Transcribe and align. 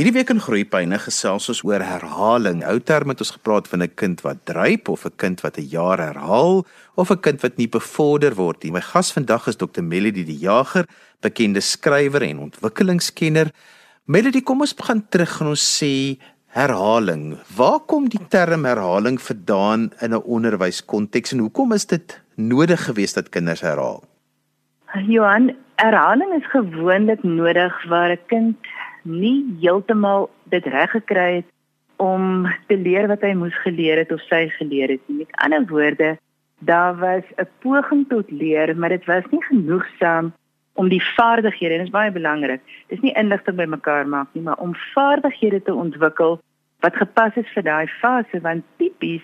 Hierdie 0.00 0.14
week 0.16 0.30
in 0.32 0.38
Groepyne 0.40 0.96
gesels 0.96 1.50
ons 1.52 1.58
oor 1.68 1.82
herhaling. 1.84 2.62
Ou 2.64 2.78
term 2.80 3.10
het 3.12 3.20
ons 3.20 3.34
gepraat 3.34 3.66
van 3.68 3.82
'n 3.84 3.92
kind 4.00 4.22
wat 4.24 4.38
druip 4.48 4.88
of 4.88 5.04
'n 5.04 5.12
kind 5.20 5.42
wat 5.44 5.58
'n 5.58 5.68
jaar 5.68 5.98
herhaal 5.98 6.64
of 6.96 7.10
'n 7.10 7.20
kind 7.20 7.42
wat 7.42 7.58
nie 7.58 7.68
bevorder 7.68 8.34
word 8.34 8.64
nie. 8.64 8.72
My 8.72 8.80
gas 8.80 9.12
vandag 9.12 9.46
is 9.46 9.56
Dr 9.56 9.82
Melody 9.82 10.24
die 10.24 10.38
Jager, 10.38 10.86
bekende 11.20 11.60
skrywer 11.60 12.22
en 12.22 12.38
ontwikkelingskenner. 12.38 13.52
Melody, 14.06 14.40
kom 14.40 14.60
ons 14.60 14.74
begin 14.74 15.04
terug 15.10 15.40
en 15.40 15.46
ons 15.48 15.82
sê 15.82 16.18
herhaling. 16.46 17.36
Waar 17.54 17.80
kom 17.80 18.08
die 18.08 18.26
term 18.28 18.64
herhaling 18.64 19.20
vandaan 19.20 19.92
in 20.00 20.14
'n 20.14 20.24
onderwyskonteks 20.24 21.32
en 21.32 21.38
hoekom 21.40 21.72
is 21.72 21.84
dit 21.84 22.20
nodig 22.36 22.84
geweest 22.84 23.14
dat 23.14 23.28
kinders 23.28 23.60
herhaal? 23.60 24.02
Johan, 25.06 25.54
herhaling 25.76 26.32
is 26.32 26.50
gewoonlik 26.50 27.22
nodig 27.22 27.84
waar 27.88 28.10
'n 28.12 28.26
kind 28.26 28.56
nie 29.02 29.44
heeltemal 29.60 30.30
dit 30.52 30.66
reg 30.66 30.90
gekry 30.90 31.34
het 31.40 31.48
om 32.00 32.46
te 32.66 32.76
leer 32.76 33.08
wat 33.08 33.20
hy 33.20 33.34
moes 33.36 33.56
geleer 33.64 34.00
het 34.00 34.12
of 34.12 34.22
sy 34.28 34.48
geleer 34.56 34.96
het 34.96 35.02
nie. 35.06 35.18
Met 35.24 35.36
ander 35.44 35.66
woorde, 35.68 36.16
daar 36.58 36.96
was 36.96 37.24
'n 37.36 37.48
poging 37.60 38.08
tot 38.08 38.30
leer, 38.30 38.76
maar 38.76 38.88
dit 38.88 39.04
was 39.04 39.24
nie 39.30 39.44
genoegsaam 39.44 40.32
om 40.74 40.88
die 40.88 41.02
vaardighede, 41.02 41.74
en 41.74 41.78
dit 41.78 41.86
is 41.86 41.92
baie 41.92 42.10
belangrik. 42.10 42.60
Dis 42.88 43.00
nie 43.00 43.12
inligting 43.12 43.56
bymekaar 43.56 44.08
maak 44.08 44.28
nie, 44.32 44.42
maar 44.42 44.58
om 44.58 44.74
vaardighede 44.74 45.62
te 45.62 45.74
ontwikkel 45.74 46.40
wat 46.80 46.96
gepas 46.96 47.36
is 47.36 47.52
vir 47.54 47.62
daai 47.62 47.86
fase 47.86 48.40
want 48.40 48.64
tipies 48.76 49.22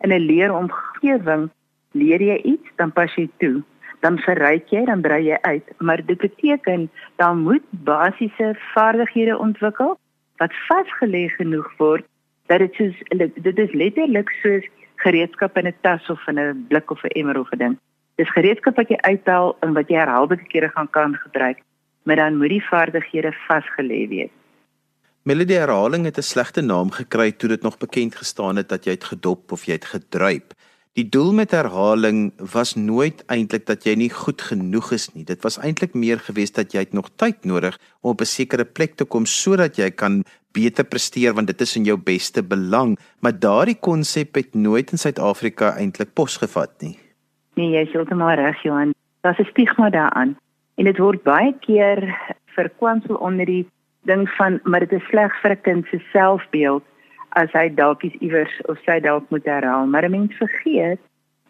in 0.00 0.12
'n 0.12 0.26
leeromgewing 0.26 1.50
leer 1.92 2.22
jy 2.22 2.36
iets, 2.36 2.68
dan 2.76 2.92
pas 2.92 3.14
jy 3.14 3.28
toe 3.38 3.62
dan 4.00 4.18
verryk 4.18 4.68
jy, 4.70 4.84
dan 4.84 5.00
brei 5.00 5.22
jy 5.24 5.38
uit, 5.42 5.64
maar 5.78 6.04
dit 6.06 6.18
beteken 6.18 6.90
dan 7.16 7.42
moet 7.42 7.64
basiese 7.70 8.54
vaardighede 8.74 9.38
ontwikkel 9.38 9.98
wat 10.38 10.54
vasgelê 10.68 11.28
genoeg 11.34 11.68
word 11.78 12.06
dat 12.46 12.58
dit 12.58 12.74
soos 12.74 12.96
dit 13.34 13.58
is 13.58 13.72
letterlik 13.72 14.30
soos 14.42 14.64
gereedskap 15.02 15.56
in 15.58 15.66
'n 15.66 15.74
tas 15.82 16.10
of 16.10 16.26
in 16.28 16.38
'n 16.38 16.66
blik 16.68 16.90
of 16.90 17.02
'n 17.04 17.14
emmer 17.20 17.38
of 17.38 17.50
'n 17.52 17.58
ding. 17.58 17.78
Dis 18.16 18.30
gereedskap 18.30 18.76
wat 18.76 18.88
jy 18.88 18.98
uithaal 19.00 19.56
en 19.60 19.72
wat 19.74 19.88
jy 19.88 19.96
herhaalde 19.96 20.36
kere 20.36 20.68
gaan 20.68 20.90
kan 20.90 21.14
gebruik, 21.14 21.58
maar 22.02 22.16
dan 22.16 22.36
moet 22.36 22.48
die 22.48 22.64
vaardighede 22.70 23.32
vasgelê 23.46 24.08
wees. 24.08 24.30
Melody 25.22 25.54
herhaling 25.54 26.04
het 26.04 26.18
'n 26.18 26.22
slegte 26.22 26.60
naam 26.60 26.90
gekry 26.90 27.32
toe 27.32 27.48
dit 27.48 27.62
nog 27.62 27.78
bekend 27.78 28.14
gestaan 28.16 28.56
het 28.56 28.68
dat 28.68 28.84
jy 28.84 28.90
het 28.90 29.04
gedop 29.04 29.52
of 29.52 29.64
jy 29.64 29.72
het 29.72 29.84
gedruip. 29.84 30.52
Die 30.98 31.06
doel 31.06 31.28
met 31.30 31.52
herhaling 31.54 32.32
was 32.52 32.72
nooit 32.74 33.20
eintlik 33.30 33.68
dat 33.68 33.84
jy 33.86 33.92
nie 34.00 34.08
goed 34.10 34.42
genoeg 34.42 34.88
is 34.96 35.04
nie. 35.14 35.22
Dit 35.22 35.44
was 35.46 35.58
eintlik 35.62 35.92
meer 35.94 36.18
geweest 36.18 36.56
dat 36.58 36.74
jy 36.74 36.82
nog 36.90 37.12
tyd 37.22 37.46
nodig 37.46 37.76
om 38.02 38.16
op 38.16 38.20
'n 38.20 38.26
sekere 38.26 38.64
plek 38.64 38.96
te 38.96 39.04
kom 39.04 39.26
sodat 39.26 39.78
jy 39.78 39.90
kan 39.90 40.24
beter 40.52 40.84
presteer 40.84 41.34
want 41.34 41.46
dit 41.46 41.60
is 41.60 41.76
in 41.76 41.84
jou 41.84 41.96
beste 41.96 42.42
belang. 42.42 42.98
Maar 43.20 43.38
daardie 43.38 43.78
konsep 43.78 44.34
het 44.34 44.54
nooit 44.54 44.90
in 44.90 44.98
Suid-Afrika 44.98 45.76
eintlik 45.76 46.14
posgevat 46.14 46.82
nie. 46.82 46.98
Nee, 47.54 47.70
jy 47.70 47.86
is 47.86 47.92
heeltemal 47.92 48.34
reg, 48.34 48.62
Johan. 48.62 48.94
Daar's 49.20 49.38
'n 49.38 49.50
stigma 49.50 49.90
daaraan. 49.90 50.36
En 50.74 50.84
dit 50.84 50.98
word 50.98 51.22
baie 51.22 51.54
keer 51.60 52.18
verkwansel 52.46 53.14
onder 53.14 53.46
die 53.46 53.66
ding 54.02 54.28
van 54.30 54.60
maar 54.64 54.80
dit 54.80 54.92
is 54.92 55.06
sleg 55.08 55.40
vir 55.42 55.50
'n 55.50 55.60
kind 55.62 55.86
se 55.86 55.98
selfbeeld 56.12 56.82
as 57.30 57.52
hy 57.52 57.68
dalk 57.74 58.02
iets 58.02 58.20
iewers 58.20 58.60
of 58.68 58.78
sy 58.84 59.00
dalk 59.00 59.24
moet 59.30 59.44
herhaal, 59.44 59.86
maar 59.86 60.04
'n 60.04 60.10
mens 60.10 60.34
vergeet 60.36 61.00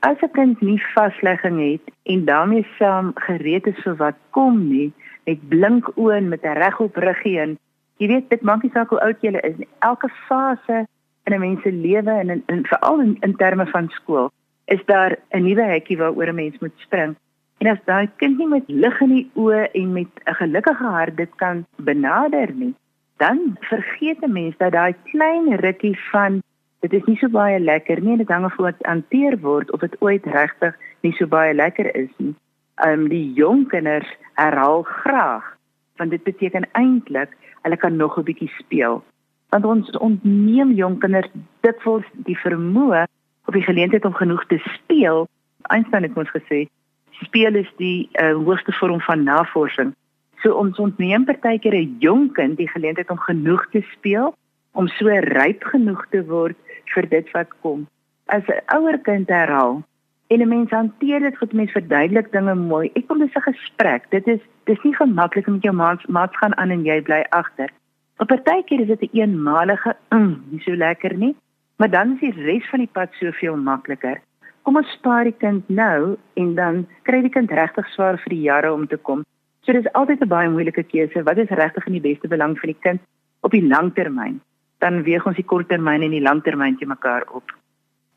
as 0.01 0.17
'n 0.23 0.31
kind 0.31 0.61
nie 0.61 0.83
vaslegging 0.95 1.59
het 1.73 1.95
en 2.03 2.25
daarmee 2.25 2.67
saam 2.79 3.13
gereed 3.15 3.67
is 3.67 3.83
vir 3.83 3.97
wat 3.97 4.17
kom 4.31 4.69
nie, 4.69 4.93
met 5.27 5.49
blink 5.49 5.91
oë 5.97 6.17
en 6.17 6.29
met 6.29 6.43
'n 6.45 6.59
regop 6.65 6.97
ruggie 6.97 7.39
en 7.41 7.59
jy 7.97 8.07
weet 8.09 8.31
dit 8.31 8.43
maak 8.43 8.63
nie 8.63 8.71
saak 8.75 8.89
hoe 8.89 9.01
oud 9.01 9.21
jy 9.21 9.33
is 9.43 9.57
nie. 9.57 9.69
Elke 9.79 10.09
fase 10.29 10.87
in 11.25 11.35
'n 11.35 11.41
mens 11.41 11.63
se 11.63 11.73
lewe 11.73 12.11
en 12.11 12.31
in, 12.31 12.43
in 12.47 12.67
veral 12.67 13.01
in, 13.01 13.17
in 13.21 13.37
terme 13.37 13.67
van 13.67 13.89
skool 13.89 14.31
is 14.65 14.85
daar 14.85 15.17
'n 15.31 15.43
nuwe 15.43 15.63
hekkie 15.63 15.99
waaroor 15.99 16.29
'n 16.29 16.35
mens 16.35 16.59
moet 16.59 16.77
spring. 16.77 17.17
En 17.59 17.67
as 17.67 17.85
daai 17.85 18.09
kind 18.17 18.39
nie 18.39 18.49
met 18.49 18.65
lig 18.67 19.01
in 19.01 19.15
die 19.15 19.31
oë 19.35 19.71
en 19.73 19.93
met 19.93 20.13
'n 20.25 20.35
gelukkige 20.35 20.85
hart 20.85 21.17
dit 21.17 21.35
kan 21.37 21.67
benader 21.77 22.53
nie, 22.55 22.75
dan 23.19 23.57
vergeet 23.61 24.21
'n 24.23 24.33
mens 24.33 24.57
dat 24.57 24.73
daai 24.73 24.95
klein 25.05 25.57
rukkie 25.57 25.99
van 26.11 26.43
dit 26.81 26.93
is 26.93 27.05
nie 27.05 27.17
so 27.17 27.29
baie 27.29 27.61
lekker 27.61 28.01
nie 28.01 28.13
en 28.13 28.19
dit 28.19 28.29
hang 28.29 28.45
af 28.45 28.57
hoe 28.57 28.67
dit 28.67 28.87
hanteer 28.87 29.39
word 29.41 29.73
of 29.73 29.81
dit 29.81 29.97
ooit 30.01 30.27
regtig 30.27 30.75
nie 31.01 31.13
so 31.13 31.27
baie 31.27 31.55
lekker 31.55 31.95
is 31.95 32.11
nie. 32.17 32.35
Ehm 32.75 33.01
um, 33.01 33.09
die 33.09 33.33
jong 33.33 33.69
kinders 33.69 34.11
herhaal 34.35 34.83
graag 34.83 35.57
want 35.97 36.11
dit 36.11 36.23
beteken 36.23 36.69
eintlik 36.73 37.35
hulle 37.63 37.77
kan 37.77 37.97
nog 37.97 38.19
'n 38.19 38.23
bietjie 38.23 38.53
speel. 38.59 39.05
Want 39.49 39.65
ons 39.65 39.91
ontneem 39.91 40.73
jong 40.73 40.99
kinders 40.99 41.31
dikwels 41.61 42.07
die 42.13 42.39
vermoë 42.39 43.07
of 43.47 43.55
die 43.55 43.63
geleentheid 43.63 44.05
om 44.05 44.15
genoeg 44.15 44.47
te 44.47 44.59
speel. 44.59 45.29
Einstein 45.63 46.03
het 46.03 46.17
ons 46.17 46.31
gesê 46.31 46.69
speel 47.11 47.55
is 47.55 47.71
die 47.77 48.09
uh, 48.13 48.35
hoogste 48.35 48.73
vorm 48.73 49.01
van 49.01 49.23
navorsing. 49.23 49.95
So 50.43 50.55
ons 50.55 50.79
ontneem 50.79 51.25
partykeer 51.25 51.75
'n 51.75 51.97
jong 51.99 52.33
kind 52.33 52.57
die 52.57 52.69
geleentheid 52.69 53.11
om 53.11 53.19
genoeg 53.19 53.67
te 53.71 53.83
speel, 53.93 54.35
om 54.73 54.89
so 54.89 55.07
ryp 55.09 55.65
genoeg 55.65 56.07
te 56.11 56.23
word 56.27 56.57
vir 56.95 57.09
dit 57.09 57.31
wat 57.35 57.51
kom. 57.63 57.87
As 58.27 58.45
'n 58.47 58.63
ouer 58.77 58.99
kind 58.99 59.29
herhaal 59.29 59.83
en 60.29 60.43
'n 60.43 60.49
mens 60.49 60.71
hanteer 60.71 61.21
dit 61.21 61.37
goed, 61.39 61.53
mens 61.53 61.73
verduidelik 61.73 62.33
dinge 62.33 62.55
mooi. 62.55 62.91
Ek 62.95 63.09
wil 63.09 63.19
dis 63.19 63.35
'n 63.35 63.51
gesprek. 63.53 64.11
Dit 64.11 64.27
is 64.27 64.41
dis 64.65 64.83
nie 64.83 64.95
gemaklik 64.95 65.47
om 65.47 65.53
met 65.55 65.63
jou 65.63 65.75
maats 65.75 66.07
maats 66.07 66.37
gaan 66.37 66.57
aan 66.57 66.71
en 66.71 66.85
jy 66.85 67.01
bly 67.03 67.25
agter. 67.31 67.71
Op 68.19 68.27
partykeer 68.27 68.81
is 68.81 68.87
dit 68.87 69.03
'n 69.03 69.19
eenmalige, 69.19 69.97
mm, 70.11 70.43
nie 70.51 70.61
so 70.61 70.75
lekker 70.75 71.17
nie, 71.17 71.37
maar 71.77 71.91
dan 71.91 72.13
is 72.13 72.21
die 72.21 72.43
res 72.45 72.69
van 72.71 72.79
die 72.79 72.93
pad 72.93 73.09
soveel 73.13 73.57
makliker. 73.57 74.21
Kom 74.63 74.77
ons 74.77 74.91
spaar 74.91 75.25
die 75.25 75.39
kind 75.39 75.69
nou 75.69 76.17
en 76.35 76.55
dan 76.55 76.87
kry 77.03 77.23
die 77.23 77.31
kind 77.31 77.51
regtig 77.51 77.87
swaar 77.89 78.19
vir 78.19 78.29
die 78.29 78.43
jare 78.43 78.73
om 78.73 78.87
te 78.87 78.97
kom. 78.97 79.25
So 79.69 79.75
dis 79.77 79.93
altyd 79.93 80.23
'n 80.25 80.29
baie 80.29 80.49
moeilike 80.49 80.83
keuse. 80.83 81.23
Wat 81.23 81.37
is 81.37 81.51
regtig 81.61 81.87
in 81.87 81.93
die 81.93 82.07
beste 82.09 82.29
belang 82.29 82.57
vir 82.57 82.73
die 82.73 82.81
kind 82.81 83.01
op 83.45 83.51
die 83.53 83.67
lang 83.69 83.93
termyn? 83.93 84.41
Dan 84.81 85.03
weeg 85.03 85.27
ons 85.27 85.37
die 85.37 85.45
korttermyn 85.45 86.03
en 86.03 86.11
die 86.11 86.25
langtermyn 86.25 86.79
te 86.79 86.87
mekaar 86.87 87.29
op. 87.29 87.53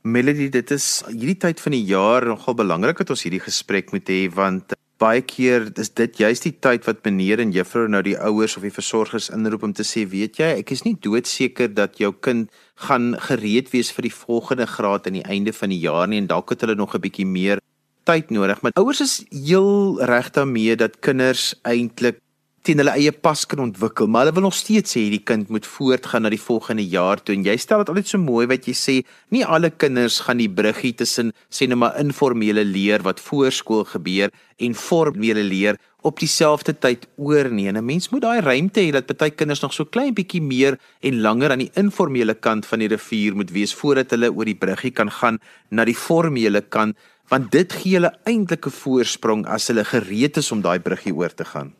Melody, 0.01 0.47
dit 0.49 0.71
is 0.71 1.03
hierdie 1.09 1.37
tyd 1.37 1.59
van 1.59 1.71
die 1.71 1.83
jaar 1.83 2.25
nogal 2.25 2.55
belangrik 2.55 2.97
dat 2.97 3.09
ons 3.09 3.23
hierdie 3.23 3.43
gesprek 3.43 3.91
moet 3.91 4.07
hê 4.07 4.29
want 4.31 4.75
baie 4.97 5.21
keer 5.21 5.67
is 5.75 5.89
dit 5.89 6.17
juist 6.17 6.43
die 6.43 6.55
tyd 6.59 6.85
wat 6.85 7.03
meneer 7.03 7.39
en 7.39 7.51
juffrou 7.51 7.87
nou 7.87 8.01
die 8.01 8.17
ouers 8.17 8.55
of 8.55 8.63
die 8.63 8.71
versorgers 8.71 9.29
inroep 9.29 9.63
om 9.63 9.73
te 9.73 9.83
sê, 9.83 10.05
weet 10.07 10.39
jy, 10.39 10.49
ek 10.61 10.71
is 10.71 10.85
nie 10.85 10.95
doodseker 10.95 11.73
dat 11.73 11.97
jou 11.97 12.13
kind 12.13 12.49
gaan 12.87 13.15
gereed 13.27 13.73
wees 13.73 13.91
vir 13.91 14.07
die 14.07 14.15
volgende 14.15 14.67
graad 14.67 15.07
aan 15.07 15.19
die 15.19 15.27
einde 15.27 15.51
van 15.51 15.69
die 15.69 15.83
jaar 15.83 16.07
nie 16.07 16.21
en 16.21 16.31
dalk 16.31 16.49
het 16.49 16.61
hulle 16.61 16.75
nog 16.75 16.95
'n 16.95 17.01
bietjie 17.01 17.25
meer 17.25 17.59
tyd 18.03 18.29
nodig, 18.29 18.61
maar 18.61 18.75
ouers 18.79 19.01
is 19.01 19.15
heel 19.29 20.01
reg 20.09 20.31
daarmee 20.35 20.75
dat 20.75 20.99
kinders 20.99 21.53
eintlik 21.67 22.21
teen 22.61 22.77
hulle 22.77 22.93
eie 22.93 23.11
pas 23.11 23.41
kan 23.49 23.63
ontwikkel, 23.63 24.05
maar 24.05 24.27
hulle 24.27 24.35
wil 24.37 24.45
nog 24.45 24.55
steeds 24.55 24.93
sê 24.93 25.07
die 25.09 25.21
kind 25.25 25.49
moet 25.49 25.65
voortgaan 25.65 26.27
na 26.27 26.29
die 26.29 26.41
volgende 26.41 26.83
jaar 26.85 27.17
toe. 27.17 27.33
En 27.33 27.45
jy 27.45 27.55
stel 27.57 27.81
dit 27.81 27.89
altyd 27.89 28.11
so 28.11 28.21
mooi 28.21 28.45
wat 28.51 28.67
jy 28.69 28.75
sê, 28.77 28.95
nie 29.33 29.41
alle 29.41 29.71
kinders 29.73 30.19
gaan 30.27 30.41
die 30.41 30.49
bruggie 30.49 30.93
tussen 30.99 31.31
sê 31.49 31.65
net 31.69 31.79
maar 31.81 31.97
informele 32.01 32.63
leer 32.67 33.01
wat 33.07 33.23
voorskool 33.23 33.87
gebeur 33.95 34.29
en 34.61 34.77
formele 34.77 35.41
leer 35.41 35.79
op 36.05 36.21
dieselfde 36.21 36.75
tyd 36.77 37.07
oor 37.17 37.49
nie. 37.49 37.67
En 37.67 37.77
'n 37.77 37.85
mens 37.85 38.09
moet 38.09 38.21
daai 38.21 38.41
ruimte 38.41 38.79
hê 38.81 38.91
dat 38.91 39.17
baie 39.17 39.31
kinders 39.31 39.61
nog 39.61 39.73
so 39.73 39.85
klein 39.85 40.13
bietjie 40.13 40.41
meer 40.41 40.77
en 41.01 41.21
langer 41.21 41.51
aan 41.51 41.65
die 41.65 41.71
informele 41.73 42.33
kant 42.33 42.65
van 42.65 42.79
die 42.79 42.87
rivier 42.87 43.35
moet 43.35 43.51
wees 43.51 43.73
voordat 43.73 44.11
hulle 44.11 44.29
oor 44.29 44.45
die 44.45 44.55
bruggie 44.55 44.91
kan 44.91 45.09
gaan 45.09 45.39
na 45.69 45.85
die 45.85 45.97
formele 45.97 46.61
kant 46.61 46.97
want 47.29 47.51
dit 47.51 47.73
gee 47.73 47.93
hulle 47.93 48.13
eintlik 48.23 48.65
'n 48.65 48.77
voorsprong 48.83 49.45
as 49.45 49.67
hulle 49.67 49.83
gereed 49.83 50.37
is 50.37 50.51
om 50.51 50.61
daai 50.61 50.79
bruggie 50.79 51.15
oor 51.15 51.33
te 51.33 51.45
gaan. 51.45 51.73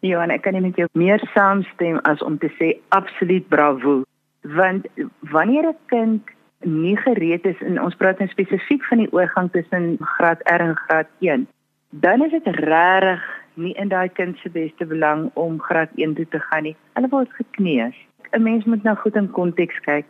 Ja, 0.00 0.22
en 0.22 0.30
ek 0.30 0.42
kan 0.42 0.52
nie 0.52 0.60
met 0.60 0.76
jou 0.76 0.88
meer 0.92 1.20
saamstem 1.34 1.98
as 2.08 2.22
om 2.22 2.38
te 2.38 2.48
sê 2.58 2.80
absoluut 2.88 3.48
bravo, 3.48 4.02
want 4.42 4.86
wanneer 5.20 5.68
'n 5.68 5.76
kind 5.86 6.22
nie 6.64 6.96
gereed 6.96 7.44
is 7.44 7.60
en 7.60 7.80
ons 7.80 7.94
praat 7.94 8.18
nou 8.18 8.28
spesifiek 8.28 8.84
van 8.84 8.98
die 8.98 9.12
oorgang 9.12 9.50
tussen 9.52 9.96
graad 10.00 10.40
R 10.44 10.60
en 10.60 10.76
graad 10.76 11.08
1, 11.20 11.46
dan 11.90 12.24
is 12.24 12.30
dit 12.30 12.46
regtig 12.46 13.20
nie 13.54 13.74
in 13.74 13.88
daai 13.88 14.08
kind 14.08 14.38
se 14.38 14.50
beste 14.50 14.86
belang 14.86 15.30
om 15.34 15.60
graad 15.60 15.90
1 15.96 16.14
toe 16.14 16.28
te 16.28 16.40
gaan 16.40 16.62
nie. 16.62 16.76
Hulle 16.94 17.08
word 17.08 17.32
gekneus. 17.32 17.96
'n 18.32 18.42
Mens 18.42 18.64
moet 18.64 18.82
nou 18.82 18.96
goed 18.96 19.16
in 19.16 19.30
konteks 19.30 19.80
kyk. 19.80 20.06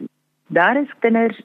Daar 0.47 0.77
is 0.77 0.91
kinders 0.99 1.41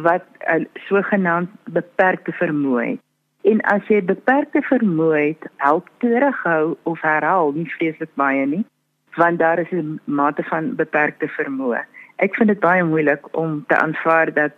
wat 0.00 0.24
'n 0.48 0.68
sogenaamd 0.74 1.50
beperkte 1.64 2.32
vermoë 2.32 2.86
het. 2.90 3.00
En 3.42 3.60
as 3.60 3.86
jy 3.86 4.02
beperkte 4.04 4.62
vermoë 4.62 5.18
het, 5.26 5.46
help 5.56 5.88
terughou 5.98 6.76
of 6.82 7.00
herhaal 7.00 7.52
nie 7.52 7.70
vreeslik 7.76 8.10
baie 8.14 8.46
nie, 8.46 8.64
want 9.14 9.38
daar 9.38 9.58
is 9.58 9.70
'n 9.70 10.00
mate 10.04 10.42
van 10.42 10.74
beperkte 10.74 11.28
vermoë. 11.28 11.82
Ek 12.16 12.34
vind 12.34 12.48
dit 12.48 12.60
baie 12.60 12.84
moeilik 12.84 13.36
om 13.36 13.64
te 13.66 13.76
aanvaar 13.76 14.32
dat 14.32 14.52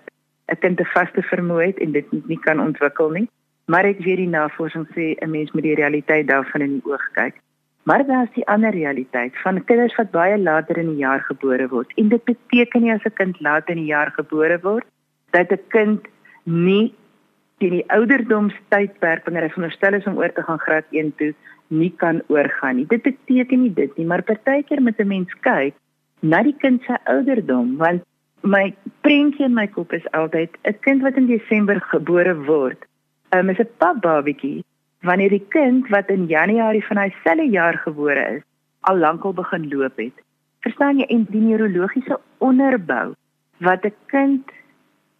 'n 0.52 0.58
kind 0.58 0.80
'n 0.80 0.92
vaste 0.94 1.22
vermoë 1.22 1.66
het 1.66 1.78
en 1.78 1.92
dit 1.92 2.06
nie 2.26 2.38
kan 2.38 2.60
ontwikkel 2.60 3.10
nie. 3.10 3.28
Maar 3.64 3.84
ek 3.84 3.98
weet 3.98 4.16
die 4.16 4.28
navorsing 4.28 4.86
sê 4.88 5.16
'n 5.16 5.30
mens 5.30 5.52
moet 5.52 5.62
die 5.62 5.74
realiteit 5.74 6.26
daarvan 6.26 6.60
in 6.60 6.72
die 6.72 6.92
oog 6.92 7.10
kyk. 7.12 7.34
Maar 7.82 8.06
daar 8.06 8.22
is 8.22 8.34
die 8.34 8.46
ander 8.46 8.70
realiteit 8.70 9.32
van 9.42 9.64
kinders 9.64 9.96
wat 9.96 10.10
baie 10.10 10.38
later 10.38 10.76
in 10.76 10.88
die 10.88 11.04
jaar 11.04 11.20
gebore 11.20 11.68
word. 11.68 11.92
En 11.94 12.08
dit 12.08 12.24
beteken 12.24 12.82
nie 12.82 12.92
as 12.92 13.04
'n 13.04 13.12
kind 13.14 13.40
laat 13.40 13.68
in 13.68 13.76
die 13.76 13.92
jaar 13.92 14.10
gebore 14.10 14.58
word 14.60 14.84
dat 15.34 15.52
'n 15.52 15.64
kind 15.68 16.06
nie 16.44 16.94
teen 17.58 17.76
die 17.78 17.90
ouderdomstydperk 17.96 19.24
wanneer 19.24 19.46
hy 19.46 19.52
veronderstel 19.54 19.98
is 19.98 20.06
om 20.10 20.18
oor 20.18 20.32
te 20.32 20.42
gaan 20.46 20.62
graad 20.66 20.86
1 20.90 21.14
toe 21.20 21.32
nie 21.68 21.92
kan 22.02 22.22
oorgaan 22.26 22.76
nie. 22.76 22.86
Dit 22.86 23.02
beteken 23.02 23.62
nie 23.62 23.72
dit 23.72 23.96
nie, 23.96 24.06
maar 24.06 24.22
partykeer 24.22 24.82
met 24.82 25.00
'n 25.00 25.08
mens 25.08 25.32
kyk 25.40 25.74
na 26.20 26.42
die 26.42 26.56
kind 26.58 26.82
se 26.82 26.96
ouderdom 27.04 27.76
want 27.76 28.02
my 28.42 28.74
prentjie 29.00 29.44
in 29.44 29.54
my 29.54 29.66
kop 29.66 29.92
is 29.92 30.10
altyd 30.12 30.50
'n 30.64 30.78
kind 30.80 31.02
wat 31.02 31.16
in 31.16 31.26
Desember 31.26 31.80
gebore 31.80 32.34
word. 32.34 32.84
Um, 33.30 33.50
is 33.50 33.58
'n 33.58 33.68
pap 33.78 34.00
babatjie 34.00 34.64
wanneer 35.02 35.30
die 35.30 35.46
kind 35.48 35.88
wat 35.88 36.08
in 36.08 36.26
Januarie 36.26 36.84
van 36.84 36.96
hy 36.96 37.14
selfe 37.24 37.48
jaar 37.50 37.78
gebore 37.78 38.36
is 38.36 38.42
al 38.80 38.96
lankal 38.96 39.32
begin 39.32 39.68
loop 39.68 39.96
het. 39.96 40.16
Verstaan 40.60 40.98
jy 40.98 41.06
en 41.08 41.26
die 41.30 41.40
neurologiese 41.40 42.20
onderbou 42.38 43.14
wat 43.58 43.84
'n 43.84 43.94
kind 44.06 44.44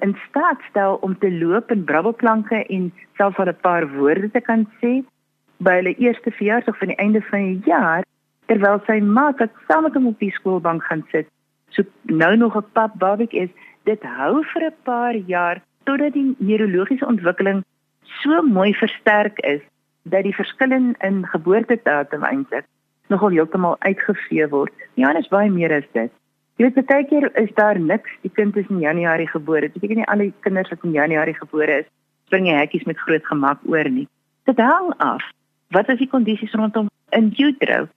in 0.04 0.14
staat 0.28 0.60
stel 0.68 0.96
om 1.06 1.18
te 1.18 1.30
loop 1.32 1.70
en 1.74 1.84
brabbelklanke 1.90 2.62
en 2.76 2.92
selfs 3.18 3.38
al 3.42 3.52
'n 3.52 3.60
paar 3.66 3.84
woorde 3.96 4.30
te 4.30 4.40
kan 4.48 4.66
sê 4.80 4.92
by 5.66 5.74
hulle 5.78 5.94
eerste 6.06 6.30
verjaarsdag 6.38 6.78
van 6.78 6.88
die 6.92 7.02
einde 7.04 7.22
van 7.30 7.44
die 7.50 7.62
jaar 7.72 8.02
terwyl 8.46 8.80
sy 8.86 8.98
ma 9.00 9.26
wat 9.38 9.52
saam 9.68 9.82
met 9.82 9.94
hom 9.94 10.10
op 10.12 10.18
die 10.18 10.34
skoolbank 10.38 10.82
gaan 10.88 11.04
sit 11.12 11.28
so 11.76 11.82
nou 12.22 12.36
nog 12.36 12.56
'n 12.56 12.72
pap 12.72 12.98
babik 13.06 13.32
is 13.32 13.50
dit 13.90 14.02
hou 14.18 14.34
vir 14.52 14.62
'n 14.66 14.76
paar 14.90 15.16
jaar 15.36 15.62
totdat 15.84 16.12
die 16.12 16.36
neurologiese 16.38 17.06
ontwikkeling 17.06 17.64
so 18.20 18.42
mooi 18.42 18.74
versterk 18.74 19.38
is 19.38 19.62
dat 20.02 20.22
die 20.22 20.34
verskille 20.34 20.94
in 20.98 21.26
geboortedatum 21.26 22.24
eintlik 22.24 22.66
nogal 23.08 23.30
heeltemal 23.30 23.76
uitgevee 23.78 24.48
word. 24.48 24.72
Is 24.96 25.28
baie 25.28 25.50
meer 25.50 25.72
as 25.72 25.88
dit. 25.92 26.12
Jy 26.54 26.68
weet 26.70 26.86
baie 26.86 27.04
keer 27.10 27.24
is 27.40 27.50
daar 27.58 27.78
niks. 27.80 28.10
Die 28.22 28.30
kind 28.30 28.56
is 28.56 28.68
in 28.70 28.78
Januarie 28.78 29.26
gebore. 29.26 29.66
Dit 29.66 29.72
beteken 29.74 29.96
nie 29.96 30.06
alle 30.06 30.28
kinders 30.46 30.70
wat 30.70 30.84
in 30.86 30.94
Januarie 30.94 31.34
gebore 31.34 31.80
is, 31.82 31.88
spring 32.28 32.46
jy 32.46 32.54
hekkies 32.60 32.86
met 32.86 33.00
groot 33.02 33.26
gemak 33.26 33.64
oor 33.66 33.90
nie. 33.90 34.06
Dit 34.46 34.62
hang 34.62 34.92
af. 35.02 35.24
Wat 35.74 35.90
is 35.90 35.98
die 35.98 36.10
kondisies 36.12 36.54
rondom 36.54 36.92
in 37.10 37.32
utero? 37.34 37.88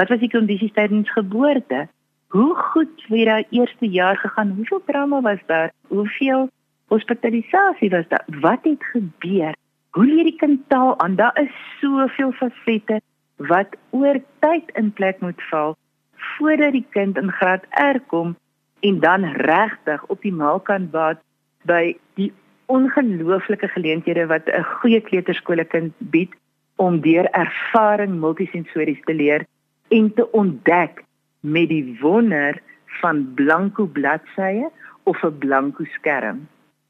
Wat 0.00 0.08
was 0.08 0.22
die 0.24 0.32
kondisies 0.32 0.72
tydens 0.72 1.12
geboorte? 1.12 1.88
Hoe 2.32 2.54
goed 2.72 3.04
het 3.08 3.28
daai 3.28 3.44
eerste 3.50 3.86
jaar 3.86 4.16
gegaan? 4.16 4.56
Hoeveel 4.56 4.82
trauma 4.86 5.20
was 5.20 5.44
daar? 5.46 5.72
Hoeveel 5.88 6.48
hospitalisasie 6.88 7.90
was 7.90 8.08
daar? 8.08 8.24
Wat 8.40 8.64
het 8.64 8.84
gebeur? 8.92 9.54
Hoe 9.90 10.06
leer 10.06 10.24
die 10.24 10.36
kind 10.36 10.64
taal 10.68 10.98
aan? 10.98 11.20
Daar 11.20 11.36
is 11.40 11.52
soveel 11.80 12.32
fasette 12.32 13.00
wat 13.36 13.76
oor 13.90 14.20
tyd 14.40 14.72
in 14.72 14.92
plek 14.92 15.20
moet 15.20 15.42
val 15.50 15.76
voordat 16.16 16.72
die 16.72 16.86
kind 16.90 17.16
in 17.16 17.32
graad 17.32 17.64
R 17.70 18.00
kom 18.06 18.36
en 18.80 19.00
dan 19.00 19.24
regtig 19.24 20.06
optimaal 20.06 20.60
kan 20.60 20.90
baat 20.90 21.22
by 21.62 21.96
die 22.14 22.32
ongelooflike 22.66 23.68
geleenthede 23.68 24.26
wat 24.26 24.46
'n 24.46 24.62
goeie 24.62 25.00
kleuterskoolkind 25.00 25.94
bied 25.98 26.32
om 26.76 27.00
deur 27.00 27.26
ervaring 27.32 28.20
multisensories 28.20 29.00
te 29.04 29.14
leer 29.14 29.46
en 29.88 30.14
te 30.14 30.32
ontdek 30.32 31.04
met 31.40 31.68
die 31.68 31.96
wonder 32.00 32.60
van 33.00 33.34
blanko 33.34 33.86
bladsye 33.86 34.70
of 35.02 35.22
'n 35.22 35.38
blanko 35.38 35.84
skerm. 35.84 36.48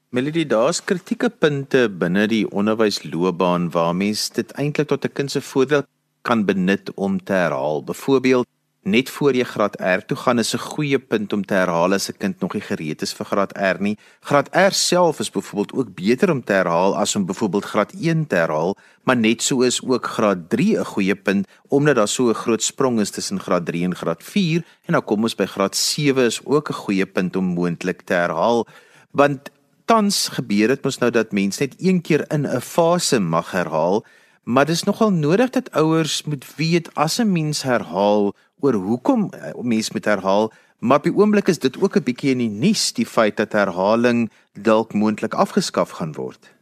Melody, 0.09 0.45
daar's 0.45 0.83
kritieke 0.83 1.29
punte 1.29 1.89
binne 1.89 2.27
die 2.27 2.45
onderwysloopbaan 2.49 3.69
waar 3.71 3.95
mens 3.95 4.29
dit 4.29 4.51
eintlik 4.51 4.87
tot 4.87 5.05
'n 5.05 5.13
kind 5.13 5.31
se 5.31 5.41
voordeel 5.41 5.83
kan 6.21 6.45
benut 6.45 6.93
om 6.95 7.23
te 7.23 7.33
herhaal. 7.33 7.83
Byvoorbeeld, 7.83 8.47
net 8.87 9.09
voor 9.11 9.35
jy 9.35 9.43
graad 9.43 9.75
R 9.83 10.01
toe 10.07 10.17
gaan 10.17 10.39
is 10.39 10.53
'n 10.55 10.63
goeie 10.71 10.99
punt 10.99 11.33
om 11.33 11.43
te 11.45 11.53
herhaal 11.53 11.93
as 11.93 12.09
'n 12.09 12.17
kind 12.17 12.39
nog 12.39 12.53
nie 12.53 12.61
gereed 12.61 13.01
is 13.01 13.13
vir 13.13 13.25
graad 13.25 13.51
R 13.57 13.77
nie. 13.79 13.97
Graad 14.21 14.49
R 14.55 14.71
self 14.71 15.19
is 15.19 15.31
byvoorbeeld 15.31 15.73
ook 15.73 15.95
beter 15.95 16.31
om 16.31 16.43
te 16.43 16.53
herhaal 16.53 16.97
as 16.97 17.15
om 17.15 17.25
byvoorbeeld 17.25 17.65
graad 17.65 17.91
1 17.91 18.27
te 18.27 18.35
herhaal, 18.35 18.77
maar 19.03 19.17
net 19.17 19.41
so 19.41 19.61
is 19.61 19.83
ook 19.83 20.05
graad 20.07 20.49
3 20.49 20.77
'n 20.77 20.85
goeie 20.85 21.15
punt 21.15 21.47
omdat 21.67 21.95
daar 21.95 22.07
so 22.07 22.29
'n 22.29 22.33
groot 22.33 22.63
sprong 22.63 22.99
is 22.99 23.09
tussen 23.09 23.39
graad 23.39 23.65
3 23.65 23.83
en 23.83 23.95
graad 23.95 24.23
4 24.23 24.63
en 24.85 24.93
dan 24.93 25.03
kom 25.03 25.23
ons 25.23 25.35
by 25.35 25.45
graad 25.45 25.75
7 25.75 26.25
is 26.25 26.41
ook 26.45 26.69
'n 26.69 26.73
goeie 26.73 27.05
punt 27.05 27.35
om 27.35 27.45
moontlik 27.45 28.01
te 28.01 28.13
herhaal. 28.13 28.67
Want 29.11 29.49
tans 29.85 30.27
gebeur 30.27 30.67
dit 30.67 30.83
mos 30.83 30.97
nou 30.97 31.11
dat 31.11 31.31
mense 31.31 31.63
net 31.63 31.75
een 31.77 32.01
keer 32.01 32.25
in 32.31 32.45
'n 32.45 32.61
fase 32.61 33.19
mag 33.19 33.51
herhaal. 33.51 34.05
Maar 34.47 34.65
dis 34.65 34.83
nogal 34.83 35.11
nodig 35.11 35.49
dat 35.49 35.71
ouers 35.71 36.23
moet 36.23 36.45
weet 36.55 36.95
as 36.95 37.19
'n 37.19 37.31
mens 37.31 37.63
herhaal 37.63 38.33
oor 38.59 38.73
hoekom 38.73 39.29
eh, 39.29 39.51
mense 39.61 39.91
met 39.93 40.05
herhaal, 40.05 40.51
maar 40.79 40.97
op 40.97 41.03
die 41.03 41.15
oomblik 41.15 41.47
is 41.47 41.59
dit 41.59 41.81
ook 41.81 41.95
'n 41.95 42.03
bietjie 42.03 42.31
in 42.31 42.37
die 42.37 42.49
nuus 42.49 42.93
die 42.93 43.05
feit 43.05 43.37
dat 43.37 43.51
herhaling 43.51 44.31
dalk 44.53 44.93
moontlik 44.93 45.33
afgeskaf 45.33 45.89
gaan 45.89 46.13
word. 46.13 46.55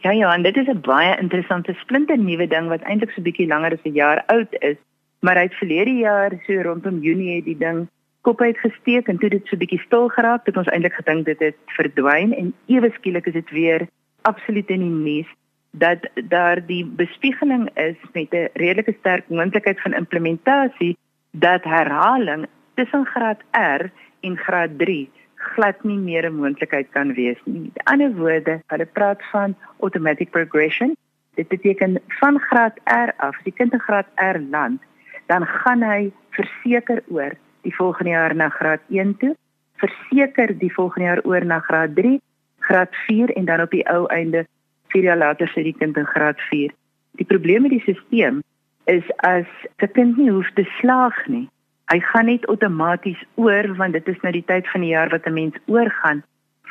Ja 0.00 0.10
ja, 0.10 0.34
en 0.34 0.42
dit 0.42 0.56
is 0.56 0.66
'n 0.66 0.80
baie 0.80 1.18
interessante 1.18 1.72
splinter 1.72 2.18
nuwe 2.18 2.46
ding 2.46 2.68
wat 2.68 2.82
eintlik 2.82 3.10
so 3.10 3.20
'n 3.20 3.24
bietjie 3.24 3.46
langer 3.46 3.72
as 3.72 3.84
'n 3.84 3.92
jaar 3.92 4.24
oud 4.26 4.52
is, 4.58 4.76
maar 5.20 5.36
uit 5.36 5.54
verlede 5.54 5.96
jaar 5.96 6.30
so 6.46 6.60
rondom 6.60 7.00
Junie 7.00 7.36
het 7.36 7.44
die 7.44 7.58
ding 7.58 7.88
kop 8.20 8.40
uitgesteek 8.40 9.08
en 9.08 9.18
toe 9.18 9.28
dit 9.28 9.46
so 9.46 9.56
'n 9.56 9.58
bietjie 9.58 9.82
stil 9.86 10.08
geraak, 10.08 10.46
het 10.46 10.56
ons 10.56 10.68
eintlik 10.68 10.94
gedink 10.94 11.24
dit 11.24 11.38
het 11.38 11.56
verdwyn 11.66 12.34
en 12.34 12.54
ewe 12.66 12.90
skielik 12.94 13.26
is 13.26 13.32
dit 13.32 13.50
weer 13.50 13.88
absoluut 14.22 14.68
in 14.68 14.80
die 14.80 14.96
nuus 15.12 15.30
dat 15.72 16.08
daar 16.28 16.66
die 16.66 16.84
bespiegeling 16.84 17.70
is 17.74 17.96
met 18.12 18.32
'n 18.32 18.48
redelike 18.52 18.94
sterk 18.98 19.28
moontlikheid 19.28 19.80
van 19.80 19.92
implementasie 19.94 20.96
dat 21.30 21.64
herhaling 21.64 22.46
tussen 22.74 23.06
graad 23.06 23.40
R 23.50 23.90
en 24.20 24.36
graad 24.36 24.78
3 24.78 25.10
glad 25.42 25.84
nie 25.84 25.98
meer 25.98 26.24
'n 26.30 26.34
moontlikheid 26.34 26.88
kan 26.90 27.14
wees 27.14 27.40
nie. 27.44 27.70
Met 27.74 27.84
ander 27.84 28.14
woorde, 28.14 28.60
hulle 28.66 28.86
praat 28.86 29.20
van 29.30 29.56
automatic 29.80 30.30
progression. 30.30 30.96
Dit 31.34 31.48
beteken 31.48 32.00
van 32.06 32.38
graad 32.38 32.76
R 32.84 33.10
af, 33.16 33.36
as 33.36 33.44
die 33.44 33.52
kind 33.52 33.72
in 33.72 33.80
graad 33.80 34.06
R 34.14 34.38
land, 34.50 34.80
dan 35.26 35.46
gaan 35.46 35.82
hy 35.82 36.12
verseker 36.30 37.02
oor 37.08 37.32
die 37.62 37.74
volgende 37.74 38.10
jaar 38.10 38.34
na 38.34 38.48
graad 38.48 38.80
1 38.88 39.16
toe, 39.16 39.36
verseker 39.76 40.58
die 40.58 40.72
volgende 40.72 41.06
jaar 41.08 41.22
oor 41.24 41.44
na 41.44 41.58
graad 41.58 41.94
3, 41.94 42.20
graad 42.58 42.94
4 43.06 43.30
en 43.36 43.44
dan 43.44 43.60
op 43.60 43.70
die 43.70 43.88
ou 43.88 44.06
einde 44.06 44.46
4 44.92 45.02
jaar 45.02 45.20
later 45.20 45.48
sit 45.48 45.64
die 45.64 45.76
kind 45.78 45.96
in 45.96 46.06
graad 46.06 46.40
4. 46.50 46.72
Die 47.20 47.26
probleem 47.28 47.62
met 47.62 47.74
die 47.74 47.80
stelsel 47.80 48.40
is 48.84 49.06
as 49.16 49.48
'n 49.78 49.92
kind 49.92 50.16
nie 50.16 50.30
hoef 50.30 50.50
te 50.54 50.64
slaag 50.80 51.26
nie. 51.26 51.48
Hy 51.92 52.00
gaan 52.00 52.26
net 52.26 52.46
outomaties 52.46 53.22
oor 53.34 53.74
want 53.76 53.92
dit 53.92 54.08
is 54.08 54.20
nou 54.22 54.32
die 54.32 54.44
tyd 54.46 54.68
van 54.72 54.80
die 54.80 54.94
jaar 54.94 55.10
wat 55.10 55.26
'n 55.26 55.32
mens 55.32 55.56
oorgaan. 55.66 56.22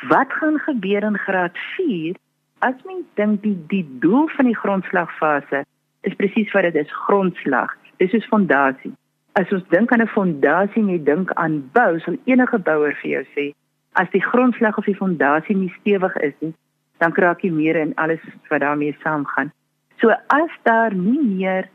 Wat 0.08 0.32
gaan 0.32 0.58
gebeur 0.58 1.02
in 1.02 1.18
graad 1.18 1.58
4 1.76 2.16
as 2.58 2.74
mens 2.84 3.06
dink 3.14 3.42
die 3.42 3.58
die 3.66 3.86
doel 4.00 4.28
van 4.28 4.44
die 4.44 4.56
grondslagfase 4.56 5.64
is 6.00 6.14
presies 6.14 6.52
wat 6.52 6.62
dit 6.62 6.74
is, 6.74 6.92
grondslag. 7.06 7.76
Dis 7.96 8.12
is 8.12 8.26
fondasie. 8.26 8.92
As 9.32 9.52
ons 9.52 9.68
dink 9.68 9.92
aan 9.92 10.02
'n 10.02 10.06
fondasie 10.18 10.82
en 10.82 10.88
jy 10.88 11.02
dink 11.04 11.32
aan 11.32 11.70
bou, 11.72 11.98
sal 11.98 12.16
enige 12.24 12.58
bouer 12.58 12.94
vir 13.02 13.10
jou 13.10 13.24
sê 13.34 13.54
as 13.92 14.10
die 14.10 14.22
grondslag 14.22 14.78
of 14.78 14.84
die 14.84 14.96
fondasie 14.96 15.56
nie 15.56 15.72
stewig 15.80 16.16
is 16.16 16.34
nie, 16.40 16.54
dan 17.02 17.14
kraak 17.16 17.42
jy 17.42 17.50
meer 17.50 17.76
in 17.76 17.94
alles 17.98 18.22
wat 18.50 18.62
daarmee 18.62 18.96
saamgaan. 19.02 19.50
So 19.98 20.14
as 20.34 20.54
daar 20.62 20.94
nie 20.94 21.20
meer 21.22 21.68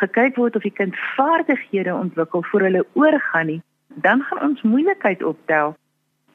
gekyk 0.00 0.36
word 0.40 0.56
of 0.56 0.64
die 0.64 0.72
kind 0.72 0.96
vaardighede 1.16 1.94
ontwikkel 1.94 2.42
voor 2.50 2.66
hulle 2.68 2.86
oorgaan 2.92 3.46
nie, 3.46 3.60
dan 3.94 4.24
gaan 4.28 4.42
ons 4.48 4.62
moeilikheid 4.62 5.22
optel. 5.22 5.76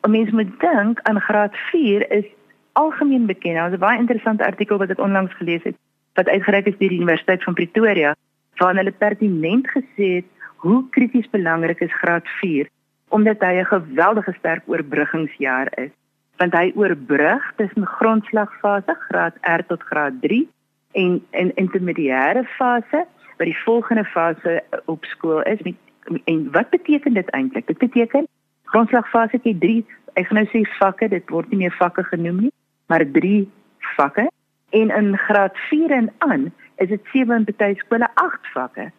'n 0.06 0.12
Mens 0.12 0.32
moet 0.32 0.53
dink 0.60 1.01
aan 1.10 1.22
graad 1.22 1.56
4 1.72 2.12
is 2.12 2.25
algemeen 2.74 3.25
bekend. 3.25 3.56
Daar's 3.56 3.74
'n 3.74 3.86
baie 3.88 4.00
interessante 4.00 4.46
artikel 4.46 4.77
wat 4.77 4.89
ek 4.89 5.00
onlangs 5.00 5.34
gelees 5.34 5.63
het 5.63 5.75
wat 6.17 6.29
uitgereik 6.29 6.65
is 6.65 6.77
deur 6.77 6.89
die 6.89 7.01
Universiteit 7.01 7.44
van 7.44 7.53
Pretoria 7.53 8.15
waarin 8.58 8.82
hulle 8.82 8.91
pertinent 8.91 9.67
gesê 9.70 10.08
het 10.17 10.25
hoe 10.65 10.89
krities 10.89 11.29
belangrik 11.29 11.79
is 11.79 12.00
graad 12.01 12.27
4 12.41 12.70
omdat 13.10 13.39
hy 13.39 13.53
'n 13.60 13.72
geweldige 13.74 14.34
sterk 14.39 14.63
oorbruggingsjaar 14.65 15.67
is 15.86 15.94
want 16.38 16.53
hy 16.53 16.72
oorbrug 16.75 17.53
tussen 17.56 17.86
grondslagfase 17.86 18.96
graad 19.10 19.38
R 19.41 19.63
tot 19.67 19.84
graad 19.89 20.22
3 20.22 20.48
en 20.91 21.25
in 21.32 21.51
intermediêre 21.56 22.44
fase 22.58 23.06
wat 23.38 23.46
die 23.46 23.58
volgende 23.63 24.06
fase 24.06 24.63
op 24.86 25.06
skool 25.06 25.41
is 25.41 25.62
met 25.62 25.75
en 26.24 26.51
wat 26.51 26.70
beteken 26.70 27.13
dit 27.13 27.29
eintlik? 27.29 27.67
Dit 27.67 27.77
beteken 27.77 28.27
grondslagfase 28.63 29.39
het 29.41 29.60
3, 29.60 29.86
ek 30.13 30.27
gaan 30.27 30.39
nou 30.39 30.48
sê 30.51 30.63
vakke, 30.77 31.10
dit 31.12 31.29
word 31.29 31.50
nie 31.51 31.65
meer 31.65 31.75
vakke 31.75 32.03
genoem 32.08 32.46
nie, 32.48 32.53
maar 32.88 33.03
3 33.17 33.50
vakke 33.96 34.27
en 34.70 34.94
in 34.96 35.17
graad 35.17 35.58
4 35.70 35.91
en 35.91 36.08
aan 36.17 36.48
is 36.77 36.88
dit 36.88 37.12
7 37.13 37.36
en 37.36 37.46
party 37.46 37.74
skole 37.82 38.08
8 38.13 38.51
vakke. 38.53 38.91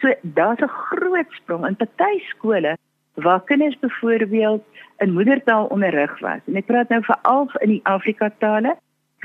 So 0.00 0.12
daar's 0.22 0.60
'n 0.60 0.68
groot 0.68 1.30
sprong 1.30 1.66
in 1.66 1.76
party 1.76 2.18
skole 2.28 2.76
waar 3.16 3.44
kinders 3.44 3.78
byvoorbeeld 3.78 4.64
in 4.98 5.12
moedertaal 5.12 5.66
onderrig 5.66 6.18
was. 6.20 6.40
En 6.46 6.56
ek 6.56 6.66
praat 6.66 6.88
nou 6.88 7.02
veral 7.04 7.50
in 7.64 7.68
die 7.68 7.84
Afrika 7.84 8.30
tale 8.38 8.76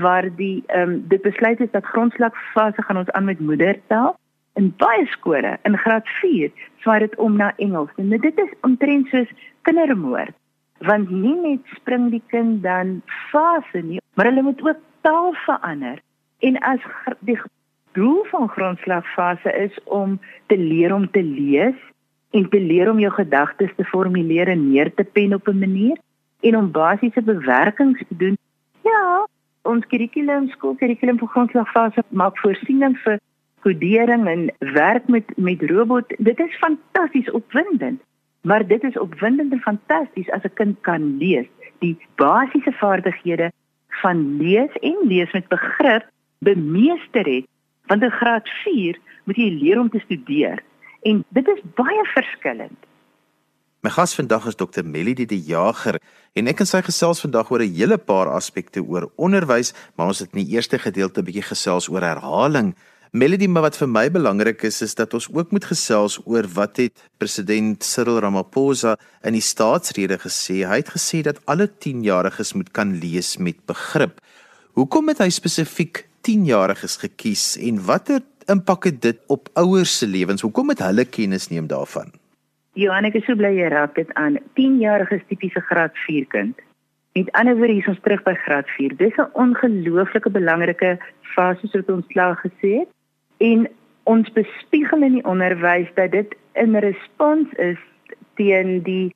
waar 0.02 0.28
die 0.36 0.64
ehm 0.68 0.90
um, 0.90 1.04
dit 1.08 1.22
besluit 1.22 1.60
is 1.60 1.72
dat 1.72 1.86
grondslagfase 1.86 2.82
gaan 2.82 2.98
ons 2.98 3.12
aan 3.12 3.26
met 3.30 3.40
moedertaal 3.40 4.16
In 4.60 4.74
baie 4.78 5.06
skole 5.08 5.58
in 5.64 5.78
graad 5.78 6.08
4 6.20 6.52
swaai 6.84 7.00
dit 7.00 7.16
om 7.16 7.38
na 7.40 7.54
Engels. 7.58 7.92
En 7.96 8.10
dit 8.10 8.40
is 8.44 8.54
omtrent 8.68 9.08
soos 9.08 9.30
kindermoord. 9.68 10.36
Want 10.84 11.10
nie 11.10 11.36
net 11.40 11.76
spring 11.78 12.10
die 12.12 12.24
kind 12.34 12.64
dan 12.64 13.00
fase 13.30 13.84
nie, 13.86 14.02
maar 14.16 14.28
hulle 14.28 14.42
moet 14.42 14.64
ook 14.66 14.82
taal 15.08 15.34
verander. 15.46 16.02
En 16.40 16.58
as 16.68 16.84
die 17.20 17.38
doel 17.96 18.26
van 18.32 18.50
grondslagfase 18.50 19.54
is 19.56 19.78
om 19.84 20.20
te 20.48 20.58
leer 20.58 20.94
om 20.94 21.08
te 21.12 21.24
lees 21.24 21.78
en 22.32 22.50
te 22.50 22.60
leer 22.60 22.90
om 22.92 23.00
jou 23.00 23.12
gedagtes 23.14 23.72
te 23.76 23.84
formuleer 23.84 24.48
en 24.48 24.70
neer 24.70 24.94
te 24.94 25.04
pen 25.04 25.34
op 25.34 25.48
'n 25.48 25.60
manier 25.60 25.98
en 26.40 26.58
om 26.58 26.72
basiese 26.72 27.22
bewerkings 27.22 28.00
te 28.08 28.16
doen. 28.18 28.38
Ja, 28.84 29.28
ons 29.62 29.86
kurrikulum, 29.86 30.48
skoolkurrikulum 30.50 31.20
vir 31.20 31.28
grondslagfase 31.28 32.04
maak 32.10 32.38
voorsiening 32.38 32.98
vir 33.04 33.20
kodering 33.60 34.28
en 34.28 34.50
werk 34.60 35.08
met 35.08 35.38
met 35.38 35.62
robot. 35.62 36.14
Dit 36.18 36.40
is 36.40 36.58
fantasties 36.58 37.32
opwindend. 37.32 38.02
Maar 38.42 38.68
dit 38.68 38.84
is 38.84 38.98
opwindend 38.98 39.52
en 39.52 39.60
fantasties 39.60 40.32
as 40.32 40.44
'n 40.44 40.54
kind 40.54 40.78
kan 40.82 41.18
lees. 41.18 41.48
Die 41.80 41.98
basiese 42.16 42.72
vaardighede 42.72 43.52
van 43.88 44.38
lees 44.38 44.74
en 44.82 44.98
lees 45.02 45.32
met 45.32 45.48
begrip 45.48 46.06
bemeester 46.40 47.26
het 47.26 47.46
want 47.86 48.04
in 48.04 48.12
graad 48.12 48.50
4 48.64 48.98
moet 49.24 49.36
jy 49.36 49.50
leer 49.50 49.80
om 49.80 49.90
te 49.90 50.00
studeer 50.00 50.64
en 51.02 51.26
dit 51.30 51.48
is 51.48 51.62
baie 51.76 52.06
verskillend. 52.14 52.88
My 53.82 53.90
gas 53.90 54.14
vandag 54.14 54.46
is 54.46 54.56
Dr. 54.60 54.84
Melody 54.86 55.26
die 55.26 55.42
Jager 55.42 55.98
en 56.38 56.50
ek 56.52 56.60
en 56.62 56.70
sy 56.70 56.84
gesels 56.86 57.24
vandag 57.24 57.50
oor 57.50 57.64
'n 57.66 57.74
hele 57.74 57.98
paar 57.98 58.30
aspekte 58.30 58.82
oor 58.82 59.10
onderwys, 59.18 59.74
maar 59.98 60.08
ons 60.08 60.20
het 60.20 60.30
in 60.34 60.46
die 60.46 60.54
eerste 60.54 60.78
gedeelte 60.78 61.22
'n 61.22 61.26
bietjie 61.26 61.50
gesels 61.50 61.90
oor 61.90 62.02
herhaling. 62.02 62.76
Melody, 63.12 63.48
maar 63.48 63.64
wat 63.64 63.76
vir 63.76 63.88
my 63.88 64.06
belangrik 64.08 64.62
is 64.64 64.82
is 64.82 64.96
dat 64.96 65.14
ons 65.14 65.28
ook 65.34 65.52
moet 65.52 65.66
gesels 65.66 66.20
oor 66.26 66.48
wat 66.48 66.78
het 66.78 67.10
president 67.18 67.84
Cyril 67.84 68.20
Ramaphosa 68.20 68.98
in 69.24 69.34
die 69.34 69.42
staatsrede 69.42 70.18
gesê. 70.18 70.64
Hy 70.64 70.78
het 70.80 70.94
gesê 70.94 71.22
dat 71.22 71.42
alle 71.46 71.68
10-jariges 71.68 72.54
moet 72.54 72.72
kan 72.72 73.00
lees 73.00 73.38
met 73.38 73.66
begrip. 73.66 74.22
Hoekom 74.80 75.08
het 75.12 75.20
hy 75.20 75.30
spesifiek 75.30 76.06
10-jariges 76.24 77.02
gekies 77.02 77.58
en 77.58 77.84
watter 77.84 78.22
impak 78.52 78.84
het 78.90 79.02
dit 79.02 79.20
op 79.28 79.50
ouers 79.54 79.98
se 79.98 80.08
lewens? 80.08 80.44
Hoekom 80.46 80.70
het 80.74 80.84
hulle 80.84 81.06
kennis 81.06 81.48
neem 81.50 81.68
daarvan? 81.72 82.12
Johan, 82.80 83.08
ek 83.08 83.18
is 83.20 83.26
so 83.28 83.36
bly 83.36 83.52
jy 83.58 83.70
raak 83.72 83.96
dit 84.00 84.12
aan. 84.20 84.38
10-jariges 84.60 85.24
tipiese 85.28 85.64
graad 85.68 85.96
4 86.06 86.28
kind. 86.32 86.60
Met 87.18 87.32
ander 87.36 87.58
woorde, 87.60 87.74
hier 87.74 87.84
is 87.84 87.92
ons 87.92 88.04
terug 88.06 88.24
by 88.24 88.34
graad 88.46 88.70
4. 88.78 88.96
Dis 89.00 89.18
'n 89.20 89.32
ongelooflike 89.34 90.32
belangrike 90.32 90.98
fase 91.36 91.68
soos 91.68 91.90
ons 91.92 92.08
klaar 92.14 92.38
gesê 92.40 92.72
het 92.80 92.90
en 93.38 93.68
ons 94.04 94.32
bespiegel 94.32 95.04
in 95.04 95.18
die 95.20 95.26
onderwys 95.26 95.90
dat 95.96 96.12
dit 96.12 96.36
in 96.54 96.76
respons 96.76 97.52
is 97.58 97.80
teen 98.36 98.82
die 98.84 99.14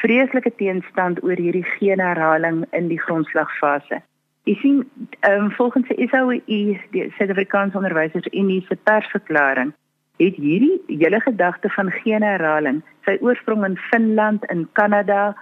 vreeslike 0.00 0.52
teenstand 0.56 1.22
oor 1.24 1.36
hierdie 1.36 1.66
geen 1.78 2.00
herhaling 2.00 2.64
in 2.70 2.88
die 2.88 3.00
grondslagfase. 3.00 4.02
Jy 4.48 4.54
sien, 4.62 4.76
ehm 5.20 5.44
um, 5.44 5.50
volgens 5.50 5.88
die 5.88 6.08
SAOI, 6.08 6.40
die 6.94 7.10
Suid-Afrikaanse 7.18 7.76
Onderwysers 7.76 8.28
Unie 8.32 8.62
se 8.68 8.76
persverklaring, 8.88 9.74
het 10.16 10.38
hierdie 10.40 10.78
hele 10.86 11.20
gedagte 11.20 11.68
van 11.74 11.90
geen 12.00 12.24
herhaling 12.24 12.78
sy 13.04 13.18
oorsprong 13.20 13.66
in 13.66 13.76
Finland, 13.90 14.46
in 14.54 14.64
Kanada, 14.78 15.34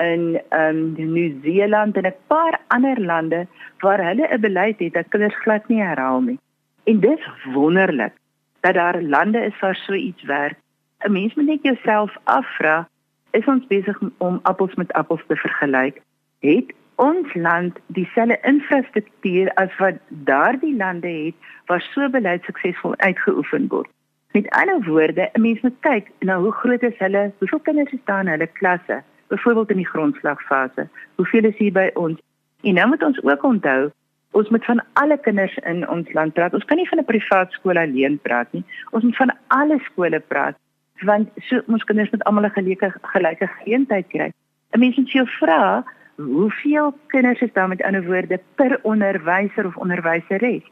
in 0.00 0.40
ehm 0.48 0.80
um, 0.96 1.12
Nieu-Seeland 1.12 2.00
en 2.00 2.08
'n 2.08 2.14
paar 2.32 2.56
ander 2.68 3.00
lande 3.00 3.46
waar 3.84 4.04
hulle 4.04 4.28
'n 4.30 4.40
beleid 4.40 4.78
het 4.78 4.92
dat 4.92 5.08
kinders 5.08 5.36
glad 5.44 5.68
nie 5.68 5.82
herhaal 5.82 6.20
nie. 6.20 6.38
En 6.84 7.00
dit 7.00 7.18
is 7.18 7.52
wonderlik 7.52 8.12
dat 8.60 8.74
daar 8.74 9.02
lande 9.02 9.40
is 9.44 9.60
waar 9.60 9.76
so 9.76 9.92
iets 9.92 10.22
werk. 10.22 10.58
'n 11.04 11.12
Mens 11.12 11.34
moet 11.34 11.46
net 11.46 11.62
jouself 11.62 12.16
afvra, 12.24 12.88
is 13.30 13.44
ons 13.44 13.66
besig 13.66 14.00
om 14.18 14.40
appels 14.42 14.74
met 14.74 14.92
appels 14.92 15.24
te 15.26 15.36
vergelyk? 15.36 16.02
Het 16.40 16.74
ons 16.96 17.34
land 17.34 17.78
dieselfde 17.86 18.38
infrastruktuur 18.42 19.50
as 19.54 19.76
wat 19.78 19.98
daardie 20.08 20.76
lande 20.76 21.08
het 21.08 21.34
waar 21.66 21.84
so 21.92 22.08
beleid 22.08 22.44
suksesvol 22.44 22.96
uitgeoefen 22.96 23.68
word. 23.68 23.90
Met 24.32 24.48
ander 24.50 24.80
woorde, 24.84 25.30
'n 25.32 25.40
mens 25.40 25.60
moet 25.60 25.80
kyk 25.80 26.10
na 26.20 26.38
hoe 26.38 26.52
groot 26.52 26.82
is 26.82 26.98
hulle, 26.98 27.32
hoeveel 27.38 27.58
kinders 27.58 27.92
is 27.92 28.04
daar 28.04 28.20
in 28.20 28.28
hulle 28.28 28.46
klasse, 28.46 29.02
byvoorbeeld 29.28 29.70
in 29.70 29.76
die 29.76 29.92
grondslagfase. 29.92 30.88
Hoeveel 31.14 31.44
is 31.44 31.56
hier 31.56 31.72
by 31.72 31.90
ons? 31.94 32.20
En 32.62 32.74
nou 32.74 32.88
moet 32.88 33.02
ons 33.02 33.22
ook 33.22 33.42
onthou, 33.42 33.90
ons 34.30 34.48
moet 34.48 34.64
van 34.64 34.84
alle 34.92 35.18
kinders 35.18 35.56
in 35.56 35.88
ons 35.88 36.12
land 36.12 36.32
praat. 36.32 36.54
Ons 36.54 36.64
kan 36.64 36.76
nie 36.76 36.88
van 36.88 36.98
'n 36.98 37.04
privaat 37.04 37.52
skool 37.52 37.76
alleen 37.76 38.18
praat 38.22 38.52
nie. 38.52 38.64
Ons 38.90 39.02
moet 39.02 39.16
van 39.16 39.32
alle 39.46 39.78
skole 39.78 40.20
praat 40.20 40.56
want 41.04 41.28
so 41.36 41.60
ons 41.66 41.84
kinders 41.84 42.10
moet 42.10 42.24
almal 42.24 42.44
'n 42.44 42.50
gelyke 42.50 42.92
gelyke 43.02 43.46
geleentheid 43.46 44.06
kry. 44.08 44.32
'n 44.72 44.78
Mens 44.78 44.96
moet 44.96 45.10
jou 45.10 45.26
vra, 45.26 45.84
hoeveel 46.16 46.98
kinders 47.06 47.40
is 47.40 47.52
daar 47.52 47.68
met 47.68 47.82
ander 47.82 48.04
woorde 48.04 48.40
per 48.54 48.78
onderwyser 48.82 49.66
of 49.66 49.76
onderwyseres? 49.76 50.62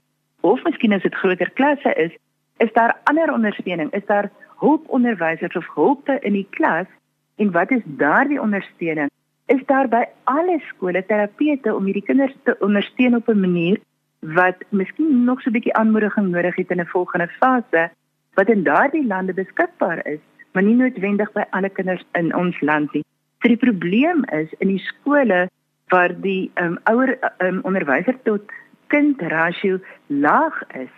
Of 0.41 0.63
miskien 0.63 0.93
as 0.93 1.03
dit 1.03 1.15
groter 1.15 1.51
klasse 1.51 1.95
is, 1.95 2.17
is 2.57 2.73
daar 2.73 2.97
ander 3.05 3.33
ondersteuning? 3.33 3.93
Is 3.93 4.07
daar 4.07 4.31
hulponderwysers 4.59 5.57
of 5.57 5.75
hulpe 5.75 6.19
in 6.21 6.33
die 6.33 6.47
klas? 6.51 6.87
En 7.37 7.51
wat 7.51 7.71
is 7.71 7.83
daardie 7.85 8.41
ondersteuning? 8.41 9.11
Is 9.47 9.65
daar 9.67 9.89
by 9.89 10.05
alle 10.25 10.61
skole 10.69 11.05
terapeute 11.07 11.75
om 11.75 11.85
hierdie 11.85 12.05
kinders 12.05 12.37
te 12.43 12.57
ondersteun 12.61 13.17
op 13.17 13.29
'n 13.29 13.41
manier 13.41 13.81
wat 14.21 14.57
miskien 14.69 15.25
nog 15.25 15.41
so 15.41 15.51
'n 15.51 15.53
bietjie 15.53 15.75
aanmoediging 15.75 16.29
nodig 16.29 16.57
het 16.57 16.71
in 16.71 16.81
'n 16.81 16.87
volgende 16.87 17.29
fase 17.29 17.91
wat 18.35 18.49
in 18.49 18.63
daardie 18.63 19.07
lande 19.07 19.35
beskikbaar 19.35 20.07
is, 20.07 20.19
maar 20.53 20.63
nie 20.63 20.75
noodwendig 20.75 21.33
by 21.33 21.45
alle 21.51 21.69
kinders 21.69 22.05
in 22.13 22.35
ons 22.35 22.61
land 22.61 22.93
nie. 22.93 23.05
So 23.45 23.51
die 23.53 23.61
probleem 23.61 24.23
is 24.33 24.49
in 24.65 24.71
die 24.73 24.81
skole 24.81 25.51
waar 25.93 26.13
die 26.25 26.49
um, 26.57 26.79
ouer 26.89 27.11
um, 27.45 27.59
onderwyser 27.69 28.17
tot 28.25 28.53
kind 28.89 29.21
rasio 29.21 29.83
laag 30.09 30.63
is. 30.73 30.89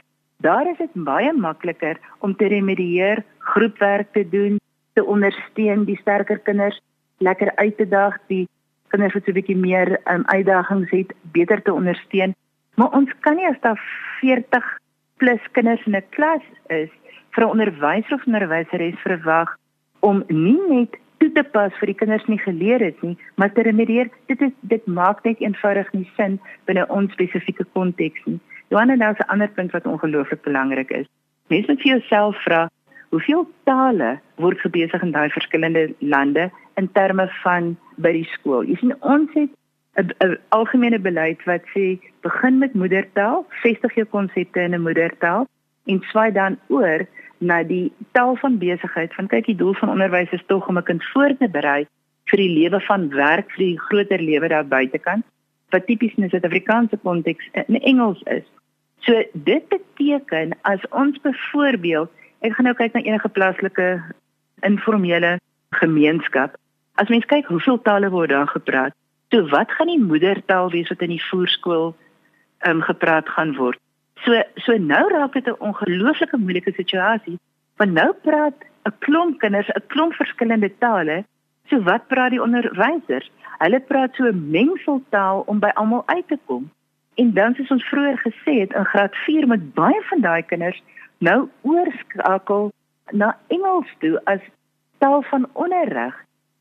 Daar 0.47 0.69
is 0.71 0.79
dit 0.79 0.93
baie 0.95 1.33
makliker 1.35 1.99
om 2.23 2.37
te 2.39 2.47
remedieer, 2.47 3.25
groepwerk 3.51 4.13
te 4.15 4.23
doen, 4.31 4.61
te 4.95 5.03
ondersteun 5.03 5.83
die 5.89 5.99
sterker 5.99 6.39
kinders, 6.39 6.79
lekker 7.19 7.51
uit 7.57 7.75
te 7.81 7.89
daag, 7.91 8.15
die 8.31 8.47
kinders 8.95 9.19
wat 9.19 9.27
'n 9.27 9.35
bietjie 9.41 9.59
meer 9.59 9.99
um, 10.07 10.23
uitdagings 10.31 10.91
het, 10.91 11.11
beter 11.35 11.63
te 11.63 11.75
ondersteun. 11.75 12.35
Maar 12.79 12.95
ons 12.95 13.11
kan 13.27 13.35
nie 13.35 13.49
as 13.51 13.59
daar 13.61 13.81
40 14.23 14.63
plus 15.19 15.43
kinders 15.51 15.83
in 15.87 15.99
'n 15.99 16.07
klas 16.15 16.47
is 16.71 16.95
vir 17.35 17.43
'n 17.43 17.51
onderwyser 17.59 18.15
of 18.15 18.27
onderwyseres 18.27 19.03
verwag 19.03 19.59
om 20.01 20.23
nie 20.29 20.63
net 20.69 20.95
toe 21.27 21.43
te 21.43 21.51
pas 21.51 21.75
vir 21.81 21.91
die 21.91 21.99
kinders 21.99 22.27
nie 22.31 22.39
geleer 22.39 22.83
het 22.85 23.01
nie, 23.03 23.17
maar 23.37 23.53
te 23.53 23.65
remedieer, 23.67 24.11
dit 24.31 24.41
is 24.43 24.53
dit 24.71 24.87
maak 24.87 25.25
net 25.25 25.41
eenvoudig 25.43 25.91
nie 25.95 26.07
sin 26.17 26.39
binne 26.71 26.87
ons 26.93 27.13
spesifieke 27.17 27.67
konteks 27.75 28.23
nie. 28.27 28.39
Johanna, 28.71 28.95
nou 28.95 29.13
'n 29.13 29.31
ander 29.33 29.49
punt 29.49 29.73
wat 29.73 29.87
ongelooflik 29.87 30.43
belangrik 30.43 30.91
is. 30.91 31.07
Mens 31.49 31.67
moet 31.67 31.83
vir 31.83 31.93
jouself 31.99 32.37
vra, 32.45 32.69
hoeveel 33.11 33.47
tale 33.65 34.21
word 34.37 34.61
gebesig 34.61 35.03
in 35.03 35.13
daai 35.13 35.29
verskillende 35.31 35.95
lande 35.99 36.51
in 36.77 36.89
terme 36.93 37.29
van 37.43 37.77
by 37.97 38.13
die 38.13 38.29
skool? 38.35 38.65
Jy 38.65 38.77
sien 38.77 38.95
ons 39.01 39.31
het 39.35 39.51
'n 39.97 40.39
algemene 40.49 40.99
beleid 40.99 41.45
wat 41.45 41.63
sê 41.75 41.99
begin 42.23 42.59
met 42.59 42.75
moedertaal, 42.75 43.47
vestig 43.63 43.95
jou 43.95 44.07
konsepte 44.07 44.61
in 44.61 44.75
'n 44.75 44.83
moedertaal 44.83 45.47
en 45.87 46.03
swaai 46.11 46.33
dan 46.33 46.59
oor 46.69 47.07
na 47.39 47.63
die 47.63 47.93
taal 48.13 48.37
van 48.37 48.59
besigheid 48.59 49.15
van 49.15 49.29
kyk 49.29 49.47
die 49.47 49.57
doel 49.57 49.75
van 49.75 49.93
onderwys 49.93 50.33
is 50.33 50.45
tog 50.47 50.69
om 50.69 50.79
'n 50.79 50.83
kind 50.83 51.05
voor 51.13 51.37
te 51.39 51.49
berei 51.49 51.87
vir 52.31 52.39
die 52.43 52.53
lewe 52.59 52.81
van 52.81 53.09
werk 53.09 53.51
vir 53.55 53.65
die 53.65 53.81
groter 53.89 54.21
lewe 54.21 54.49
daar 54.49 54.67
buitekant 54.67 55.25
wat 55.71 55.87
tipies 55.87 56.15
in 56.17 56.25
'n 56.25 56.31
Suid-Afrikaanse 56.31 56.97
konteks 57.03 57.49
in 57.53 57.81
Engels 57.81 58.23
is. 58.23 58.47
So 59.01 59.23
dit 59.33 59.69
beteken 59.69 60.57
as 60.63 60.81
ons 60.91 61.19
byvoorbeeld 61.21 62.11
ek 62.41 62.53
gaan 62.53 62.65
nou 62.65 62.75
kyk 62.75 62.93
na 62.93 63.01
enige 63.01 63.29
plaaslike 63.29 64.03
informele 64.63 65.39
gemeenskap. 65.71 66.57
As 66.95 67.09
mens 67.09 67.25
kyk 67.25 67.47
hoeveel 67.47 67.83
tale 67.83 68.11
word 68.11 68.31
daar 68.31 68.49
gepraat, 68.49 68.95
so 69.31 69.49
wat 69.49 69.71
gaan 69.73 69.87
die 69.87 70.03
moedertaal 70.03 70.71
wees 70.71 70.89
wat 70.89 71.03
in 71.03 71.15
die 71.17 71.25
voorskool 71.31 71.95
um, 72.67 72.83
gepraat 72.83 73.29
gaan 73.29 73.55
word? 73.57 73.79
So 74.25 74.43
so 74.55 74.77
nou 74.79 75.09
raak 75.09 75.33
dit 75.33 75.47
'n 75.47 75.61
ongelooflike 75.69 76.37
moeilike 76.37 76.73
situasie. 76.73 77.39
Want 77.77 77.93
nou 77.93 78.13
praat 78.23 78.55
'n 78.85 78.95
klomp 78.99 79.39
kinders 79.39 79.69
'n 79.69 79.87
klomp 79.87 80.13
verskillende 80.13 80.71
tale. 80.79 81.25
So 81.69 81.83
wat 81.83 82.07
praat 82.07 82.31
die 82.31 82.43
onderwysers? 82.43 83.31
Hulle 83.59 83.81
praat 83.81 84.15
so 84.15 84.25
'n 84.25 84.51
mengseltaal 84.51 85.43
om 85.47 85.59
by 85.59 85.71
almal 85.75 86.03
uit 86.07 86.29
te 86.29 86.39
kom. 86.47 86.71
En 87.15 87.33
dan 87.33 87.55
soos 87.55 87.71
ons 87.71 87.89
vroeër 87.89 88.19
gesê 88.19 88.53
het 88.61 88.73
in 88.73 88.85
graad 88.85 89.15
4 89.15 89.47
met 89.47 89.75
baie 89.75 90.03
van 90.03 90.21
daai 90.21 90.43
kinders 90.43 90.83
nou 91.19 91.49
oorskakel 91.63 92.73
na 93.11 93.39
Engels 93.47 93.89
toe 93.99 94.21
as 94.25 94.41
taal 94.99 95.23
van 95.23 95.49
onderrig. 95.53 96.15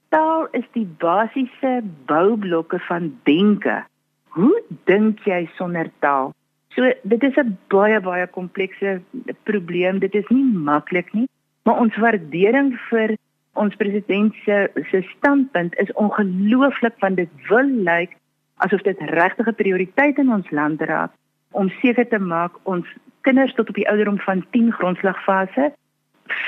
Taal 0.10 0.48
is 0.52 0.68
die 0.72 0.88
basiese 0.98 1.84
boublokke 2.06 2.80
van 2.80 3.20
denke. 3.24 3.84
Hoe 4.28 4.64
dink 4.84 5.20
jy 5.20 5.50
sonder 5.56 5.92
taal? 6.00 6.35
So 6.76 6.92
dit 7.04 7.24
is 7.24 7.36
'n 7.36 7.58
baie 7.68 8.00
baie 8.00 8.28
komplekse 8.28 9.02
probleem. 9.44 10.00
Dit 10.00 10.14
is 10.16 10.28
nie 10.28 10.44
maklik 10.44 11.14
nie, 11.14 11.28
maar 11.64 11.80
ons 11.80 11.96
waardering 11.96 12.80
vir 12.90 13.16
ons 13.54 13.76
president 13.76 14.34
se 14.44 14.70
se 14.92 15.02
standpunt 15.18 15.76
is 15.80 15.94
ongelooflik 15.94 17.00
want 17.00 17.16
dit 17.16 17.30
wil 17.48 17.70
lyk 17.88 18.18
asof 18.58 18.82
dit 18.82 19.00
regtig 19.00 19.48
'n 19.48 19.56
prioriteit 19.56 20.18
in 20.18 20.32
ons 20.32 20.52
land 20.52 20.82
raak 20.82 21.12
om 21.52 21.70
seker 21.82 22.08
te 22.08 22.20
maak 22.20 22.52
ons 22.64 22.86
kinders 23.22 23.54
tot 23.54 23.70
op 23.70 23.76
die 23.76 23.90
ouderdom 23.90 24.20
van 24.20 24.46
10 24.52 24.72
grondslagfase 24.72 25.72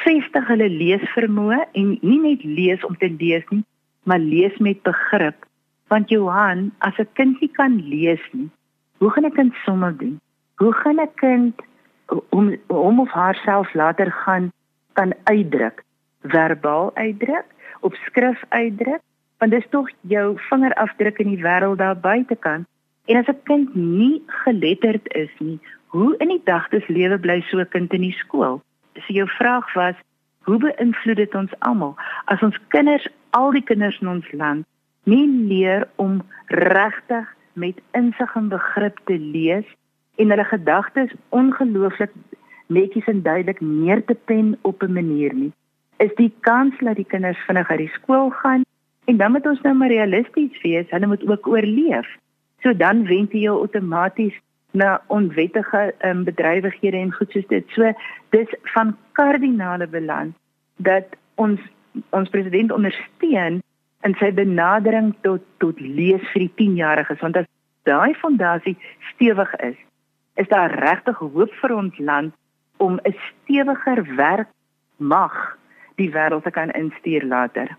vestig 0.03 0.47
hulle 0.47 0.69
leesvermoë 0.69 1.59
en 1.73 1.97
nie 2.01 2.19
net 2.19 2.43
lees 2.43 2.83
om 2.85 2.97
te 2.97 3.09
lees 3.19 3.45
nie, 3.49 3.63
maar 4.03 4.19
lees 4.19 4.57
met 4.57 4.81
begrip. 4.83 5.45
Want 5.87 6.09
Johan, 6.09 6.71
as 6.79 6.97
'n 6.99 7.07
kind 7.13 7.41
nie 7.41 7.51
kan 7.51 7.81
lees 7.89 8.23
nie, 8.31 8.49
hoe 8.97 9.09
gaan 9.09 9.25
'n 9.25 9.31
kind 9.31 9.53
somme 9.53 9.95
doen? 9.95 10.19
Hoe 10.55 10.73
gaan 10.73 10.99
'n 10.99 11.13
kind 11.15 11.55
om 12.29 12.55
om 12.67 12.99
of 12.99 13.11
haarself 13.11 13.73
later 13.73 14.11
gaan 14.11 14.51
kan 14.93 15.13
uitdruk? 15.23 15.85
verbaal 16.21 16.91
uitdruk, 16.93 17.45
op 17.79 17.93
skrif 17.93 18.43
uitdruk, 18.49 19.01
want 19.37 19.51
dis 19.51 19.65
tog 19.69 19.89
jou 20.01 20.39
vingerafdruk 20.49 21.17
in 21.17 21.35
die 21.35 21.43
wêreld 21.43 21.77
daar 21.77 21.99
buitekant. 21.99 22.67
En 23.05 23.17
as 23.17 23.27
'n 23.27 23.43
kind 23.43 23.75
nie 23.75 24.23
geletterd 24.25 25.13
is 25.13 25.29
nie, 25.39 25.59
hoe 25.85 26.15
in 26.17 26.27
die 26.27 26.41
dagtes 26.43 26.87
lewe 26.87 27.17
bly 27.17 27.41
so 27.41 27.57
'n 27.59 27.67
kind 27.69 27.93
in 27.93 28.01
die 28.01 28.17
skool? 28.23 28.61
So 28.93 29.13
jou 29.13 29.27
vraag 29.27 29.73
was, 29.73 29.95
hoe 30.41 30.57
beïnvloed 30.57 31.15
dit 31.15 31.35
ons 31.35 31.59
almal 31.59 31.95
as 32.25 32.41
ons 32.41 32.57
kinders, 32.67 33.07
al 33.29 33.51
die 33.51 33.63
kinders 33.63 33.99
in 33.99 34.07
ons 34.07 34.31
land, 34.31 34.65
nie 35.03 35.27
leer 35.47 35.87
om 35.95 36.21
regtig 36.47 37.35
met 37.57 37.81
insig 37.97 38.35
en 38.35 38.49
begrip 38.53 38.99
te 39.09 39.17
lees 39.19 39.67
en 40.15 40.33
hulle 40.33 40.47
gedagtes 40.49 41.13
ongelooflik 41.29 42.13
netjies 42.67 43.07
en 43.11 43.21
duidelik 43.21 43.61
neer 43.61 44.03
te 44.05 44.15
pen 44.29 44.57
op 44.61 44.83
'n 44.83 44.93
manier 44.93 45.33
nie 45.33 45.53
is 45.97 46.13
die 46.17 46.31
kans 46.45 46.77
dat 46.79 46.97
die 46.99 47.07
kinders 47.09 47.39
vinnig 47.45 47.69
uit 47.69 47.83
die 47.85 47.93
skool 47.95 48.29
gaan 48.41 48.65
en 49.09 49.17
dan 49.17 49.31
moet 49.31 49.47
ons 49.47 49.61
nou 49.63 49.73
maar 49.75 49.91
realisties 49.93 50.61
wees, 50.61 50.89
hulle 50.91 51.07
moet 51.07 51.23
ook 51.29 51.47
oorleef. 51.47 52.07
So 52.61 52.73
dan 52.75 53.05
wend 53.07 53.31
jy 53.31 53.47
outomaties 53.49 54.35
na 54.75 54.97
onwettige 55.07 55.93
um, 56.05 56.25
bedrywighede 56.27 56.99
en 56.99 57.13
goed 57.15 57.31
soos 57.31 57.47
dit. 57.47 57.63
So 57.71 57.93
dis 58.35 58.51
van 58.73 58.97
kardinale 59.17 59.87
belang 59.87 60.33
dat 60.77 61.15
ons 61.35 61.61
ons 62.13 62.29
president 62.29 62.71
ondersteun 62.71 63.61
in 64.05 64.15
sy 64.19 64.31
benadering 64.31 65.13
tot 65.25 65.43
tot 65.63 65.79
lees 65.81 66.23
vir 66.33 66.45
die 66.45 66.53
10-jariges 66.61 67.21
want 67.21 67.37
as 67.37 67.49
daai 67.89 68.13
fondasie 68.21 68.75
stewig 69.13 69.53
is, 69.63 69.77
is 70.35 70.49
daar 70.51 70.73
regtig 70.83 71.17
hoop 71.17 71.53
vir 71.61 71.75
ons 71.75 71.97
land 71.97 72.33
om 72.77 72.99
'n 73.03 73.15
stewiger 73.29 74.03
werk 74.15 74.49
mag 74.97 75.57
die 75.97 76.11
wêreld 76.11 76.43
te 76.43 76.51
kan 76.51 76.71
instuur 76.71 77.23
later. 77.25 77.77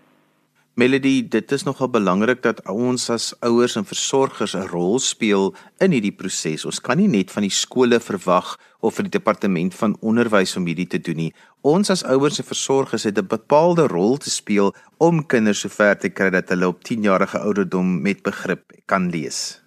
Melody, 0.79 1.27
dit 1.27 1.51
is 1.51 1.65
nogal 1.67 1.89
belangrik 1.91 2.39
dat 2.45 2.59
ons 2.71 3.09
as 3.11 3.33
ouers 3.43 3.73
en 3.75 3.83
versorgers 3.83 4.53
'n 4.55 4.69
rol 4.71 4.99
speel 4.99 5.51
in 5.83 5.91
hierdie 5.91 6.15
proses. 6.15 6.63
Ons 6.65 6.79
kan 6.79 6.97
nie 6.97 7.07
net 7.07 7.31
van 7.31 7.43
die 7.43 7.51
skole 7.51 7.99
verwag 7.99 8.55
of 8.79 8.95
van 8.95 9.03
die 9.09 9.17
departement 9.17 9.75
van 9.75 9.97
onderwys 9.99 10.55
om 10.55 10.65
hierdie 10.65 10.87
te 10.87 10.99
doen 10.99 11.15
nie. 11.15 11.33
Ons 11.61 11.89
as 11.89 12.03
ouers 12.03 12.39
en 12.39 12.45
versorgers 12.45 13.03
het 13.03 13.17
'n 13.19 13.27
bepaalde 13.27 13.87
rol 13.87 14.17
te 14.17 14.29
speel 14.29 14.73
om 14.97 15.25
kinders 15.25 15.59
sover 15.59 15.97
te 15.99 16.09
kry 16.09 16.29
dat 16.29 16.49
hulle 16.49 16.67
op 16.67 16.83
10 16.83 17.01
jarige 17.01 17.39
ouderdom 17.39 18.01
met 18.01 18.23
begrip 18.23 18.71
kan 18.85 19.09
lees. 19.09 19.61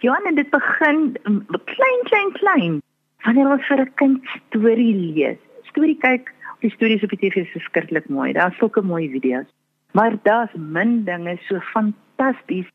Ja, 0.00 0.18
en 0.26 0.34
dit 0.34 0.50
begin 0.50 1.16
klein 1.64 2.02
klein 2.10 2.32
klein. 2.32 2.82
Wanneer 3.22 3.50
ons 3.50 3.66
vir 3.66 3.80
'n 3.80 3.94
kind 3.94 4.18
storie 4.48 4.94
lees. 4.94 5.38
Storie 5.62 5.98
kyk 5.98 6.34
die 6.60 6.70
stories 6.70 7.02
op 7.02 7.10
die 7.10 7.18
TV 7.18 7.36
is 7.36 7.52
verskriklik 7.52 8.08
mooi. 8.08 8.32
Daar's 8.32 8.56
sulke 8.58 8.82
mooi 8.82 9.10
video's. 9.10 9.57
Maar 9.98 10.14
daar's 10.22 10.52
min 10.54 11.04
dinge 11.04 11.36
so 11.46 11.58
fantasties 11.58 12.66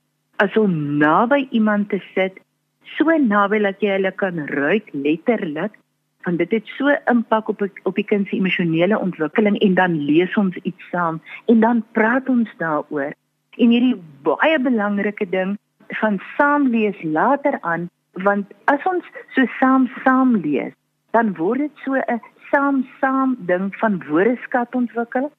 as 0.44 0.58
om 0.58 0.98
naby 0.98 1.48
iemand 1.56 1.90
te 1.90 2.00
sit, 2.14 2.40
so 2.98 3.16
naby 3.18 3.62
dat 3.64 3.80
jy 3.80 3.94
hulle 3.96 4.12
kan 4.20 4.42
ruik 4.50 4.90
letterlik, 4.92 5.78
want 6.28 6.42
dit 6.44 6.52
het 6.52 6.72
so 6.76 6.92
impak 7.12 7.48
op 7.54 7.64
op 7.64 7.96
die 7.96 8.04
kind 8.10 8.28
se 8.28 8.36
emosionele 8.36 9.00
ontwikkeling 9.00 9.56
en 9.64 9.78
dan 9.80 9.96
lees 10.10 10.36
ons 10.42 10.58
iets 10.68 10.90
saam 10.92 11.22
en 11.54 11.64
dan 11.64 11.80
praat 11.96 12.28
ons 12.34 12.50
daaroor. 12.60 13.16
En 13.56 13.72
hierdie 13.72 13.96
baie 14.28 14.60
belangrike 14.60 15.30
ding 15.30 15.56
van 16.02 16.20
saam 16.36 16.68
lees 16.76 17.00
later 17.04 17.56
aan, 17.62 17.88
want 18.28 18.52
as 18.74 18.84
ons 18.92 19.08
so 19.38 19.48
saam 19.62 19.88
saam 20.04 20.36
lees, 20.44 20.76
dan 21.16 21.32
word 21.40 21.64
dit 21.64 21.86
so 21.86 21.96
'n 21.96 22.20
saam 22.52 22.84
saam 23.00 23.38
ding 23.48 23.72
van 23.80 24.04
woordeskat 24.12 24.76
ontwikkel. 24.76 25.32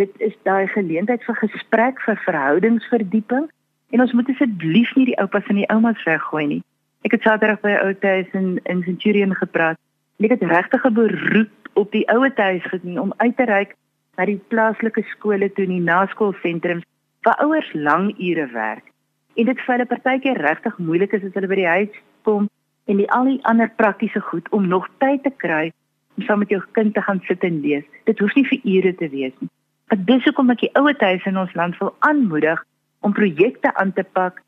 Dit 0.00 0.10
is 0.16 0.34
daai 0.42 0.66
geleentheid 0.72 1.24
vir 1.24 1.36
gesprek, 1.36 2.00
vir 2.00 2.16
verhoudingsverdieping 2.24 3.48
en 3.92 4.00
ons 4.00 4.12
moet 4.12 4.28
asseblief 4.32 4.94
nie 4.96 5.10
die 5.10 5.18
oupas 5.20 5.48
en 5.52 5.60
die 5.60 5.68
oumas 5.68 6.00
weggooi 6.08 6.46
nie. 6.46 6.62
Ek 7.04 7.16
het 7.16 7.26
Saterdag 7.26 7.60
by 7.60 7.72
'n 7.74 7.82
ou 7.86 7.94
huis 8.00 8.30
in 8.32 8.60
in 8.64 8.82
Centurion 8.82 9.34
gepraat. 9.34 9.78
Ek 10.18 10.30
het 10.30 10.42
regtig 10.42 10.84
'n 10.86 10.94
beroep 10.94 11.68
op 11.74 11.92
die 11.92 12.08
ouer 12.08 12.32
huis 12.34 12.62
gedoen 12.62 12.98
om 12.98 13.14
uit 13.16 13.36
te 13.36 13.44
reik 13.44 13.76
na 14.16 14.24
die 14.24 14.40
plaaslike 14.48 15.02
skole 15.02 15.52
toe 15.52 15.64
in 15.64 15.76
die 15.76 15.86
naskoolsentrums 15.92 16.84
waar 17.22 17.40
ouers 17.44 17.72
lang 17.72 18.14
ure 18.18 18.46
werk. 18.46 18.92
En 19.34 19.44
dit 19.44 19.60
vir 19.60 19.74
hulle 19.74 19.86
partykeer 19.86 20.40
regtig 20.40 20.78
moeilik 20.78 21.12
is 21.12 21.24
as 21.24 21.34
hulle 21.34 21.48
by 21.48 21.54
die 21.54 21.72
huis 21.76 22.02
kom 22.22 22.48
en 22.84 22.96
die 22.96 23.10
al 23.10 23.24
die 23.24 23.44
ander 23.48 23.70
praktiese 23.76 24.20
goed 24.20 24.48
om 24.50 24.68
nog 24.68 24.88
tyd 24.98 25.22
te 25.22 25.32
kry 25.36 25.72
om 26.16 26.24
saam 26.24 26.38
met 26.38 26.48
jou 26.48 26.62
kind 26.72 26.94
te 26.94 27.02
gaan 27.02 27.20
sit 27.24 27.44
en 27.44 27.60
lees. 27.60 27.84
Dit 28.04 28.18
hoef 28.18 28.34
nie 28.34 28.46
vir 28.46 28.60
ure 28.64 28.94
te 28.94 29.08
wees 29.08 29.32
nie. 29.38 29.48
Dit 29.92 30.08
is 30.08 30.24
hoekom 30.24 30.48
ek 30.54 30.62
die 30.64 30.70
ouer 30.80 30.96
huise 31.04 31.28
in 31.28 31.36
ons 31.36 31.52
land 31.52 31.76
wil 31.76 31.90
aanmoedig 32.06 32.60
om 33.04 33.12
projekte 33.12 33.74
aan 33.76 33.90
te 33.92 34.04
pak 34.16 34.38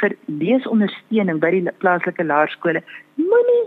vir 0.00 0.14
leesondersteuning 0.40 1.42
by 1.42 1.50
die 1.52 1.74
plaaslike 1.82 2.24
laerskole. 2.24 2.80
Moenie 3.20 3.64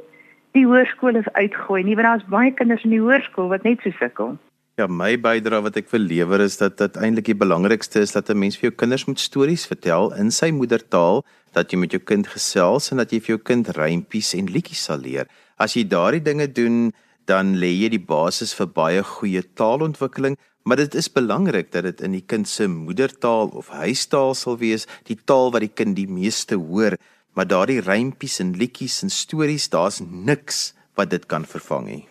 die 0.58 0.66
hoërskole 0.66 1.22
uitgooi 1.36 1.84
nie, 1.86 1.94
want 2.00 2.10
daar's 2.10 2.26
baie 2.34 2.50
kinders 2.58 2.82
in 2.88 2.96
die 2.96 3.04
hoërskool 3.04 3.52
wat 3.54 3.68
net 3.70 3.86
so 3.86 3.94
sukkel. 4.00 4.34
Ja, 4.82 4.88
my 4.90 5.14
bydrae 5.22 5.62
wat 5.66 5.78
ek 5.78 5.94
wil 5.94 6.10
lewer 6.10 6.42
is 6.42 6.58
dat 6.58 6.80
dit 6.82 6.98
eintlik 6.98 7.30
die 7.30 7.38
belangrikste 7.38 8.02
is 8.02 8.18
dat 8.18 8.30
'n 8.34 8.40
mens 8.40 8.58
vir 8.58 8.70
jou 8.72 8.76
kinders 8.82 9.06
moet 9.06 9.22
stories 9.22 9.70
vertel 9.70 10.14
in 10.18 10.32
sy 10.32 10.50
moedertaal, 10.50 11.24
dat 11.54 11.72
jy 11.72 11.78
met 11.78 11.92
jou 11.92 12.02
kind 12.02 12.26
gesels 12.28 12.92
en 12.92 12.98
dat 12.98 13.12
jy 13.14 13.20
vir 13.20 13.38
jou 13.38 13.42
kind 13.44 13.68
rympies 13.78 14.34
en 14.34 14.50
liedjies 14.50 14.84
sal 14.90 14.98
leer. 14.98 15.28
As 15.60 15.74
jy 15.74 15.84
daardie 15.84 16.22
dinge 16.22 16.48
doen, 16.48 16.94
dan 17.26 17.58
lê 17.60 17.74
jy 17.84 17.90
die 17.90 18.06
basis 18.06 18.54
vir 18.54 18.68
baie 18.68 19.04
goeie 19.04 19.44
taalontwikkeling, 19.56 20.38
maar 20.68 20.76
dit 20.76 20.96
is 21.00 21.08
belangrik 21.12 21.72
dat 21.72 21.86
dit 21.88 22.02
in 22.04 22.12
die 22.12 22.26
kind 22.28 22.48
se 22.48 22.68
moedertaal 22.68 23.48
of 23.56 23.70
huistaal 23.72 24.34
sal 24.36 24.58
wees, 24.60 24.84
die 25.08 25.16
taal 25.24 25.52
wat 25.56 25.64
die 25.64 25.72
kind 25.72 25.96
die 25.96 26.10
meeste 26.12 26.60
hoor, 26.60 26.98
maar 27.34 27.48
daardie 27.48 27.80
rympies 27.86 28.42
en 28.44 28.52
liedjies 28.60 29.00
en 29.06 29.14
stories, 29.14 29.70
daar's 29.72 30.02
niks 30.04 30.74
wat 31.00 31.14
dit 31.16 31.26
kan 31.32 31.46
vervang 31.48 31.88
nie. 31.88 32.04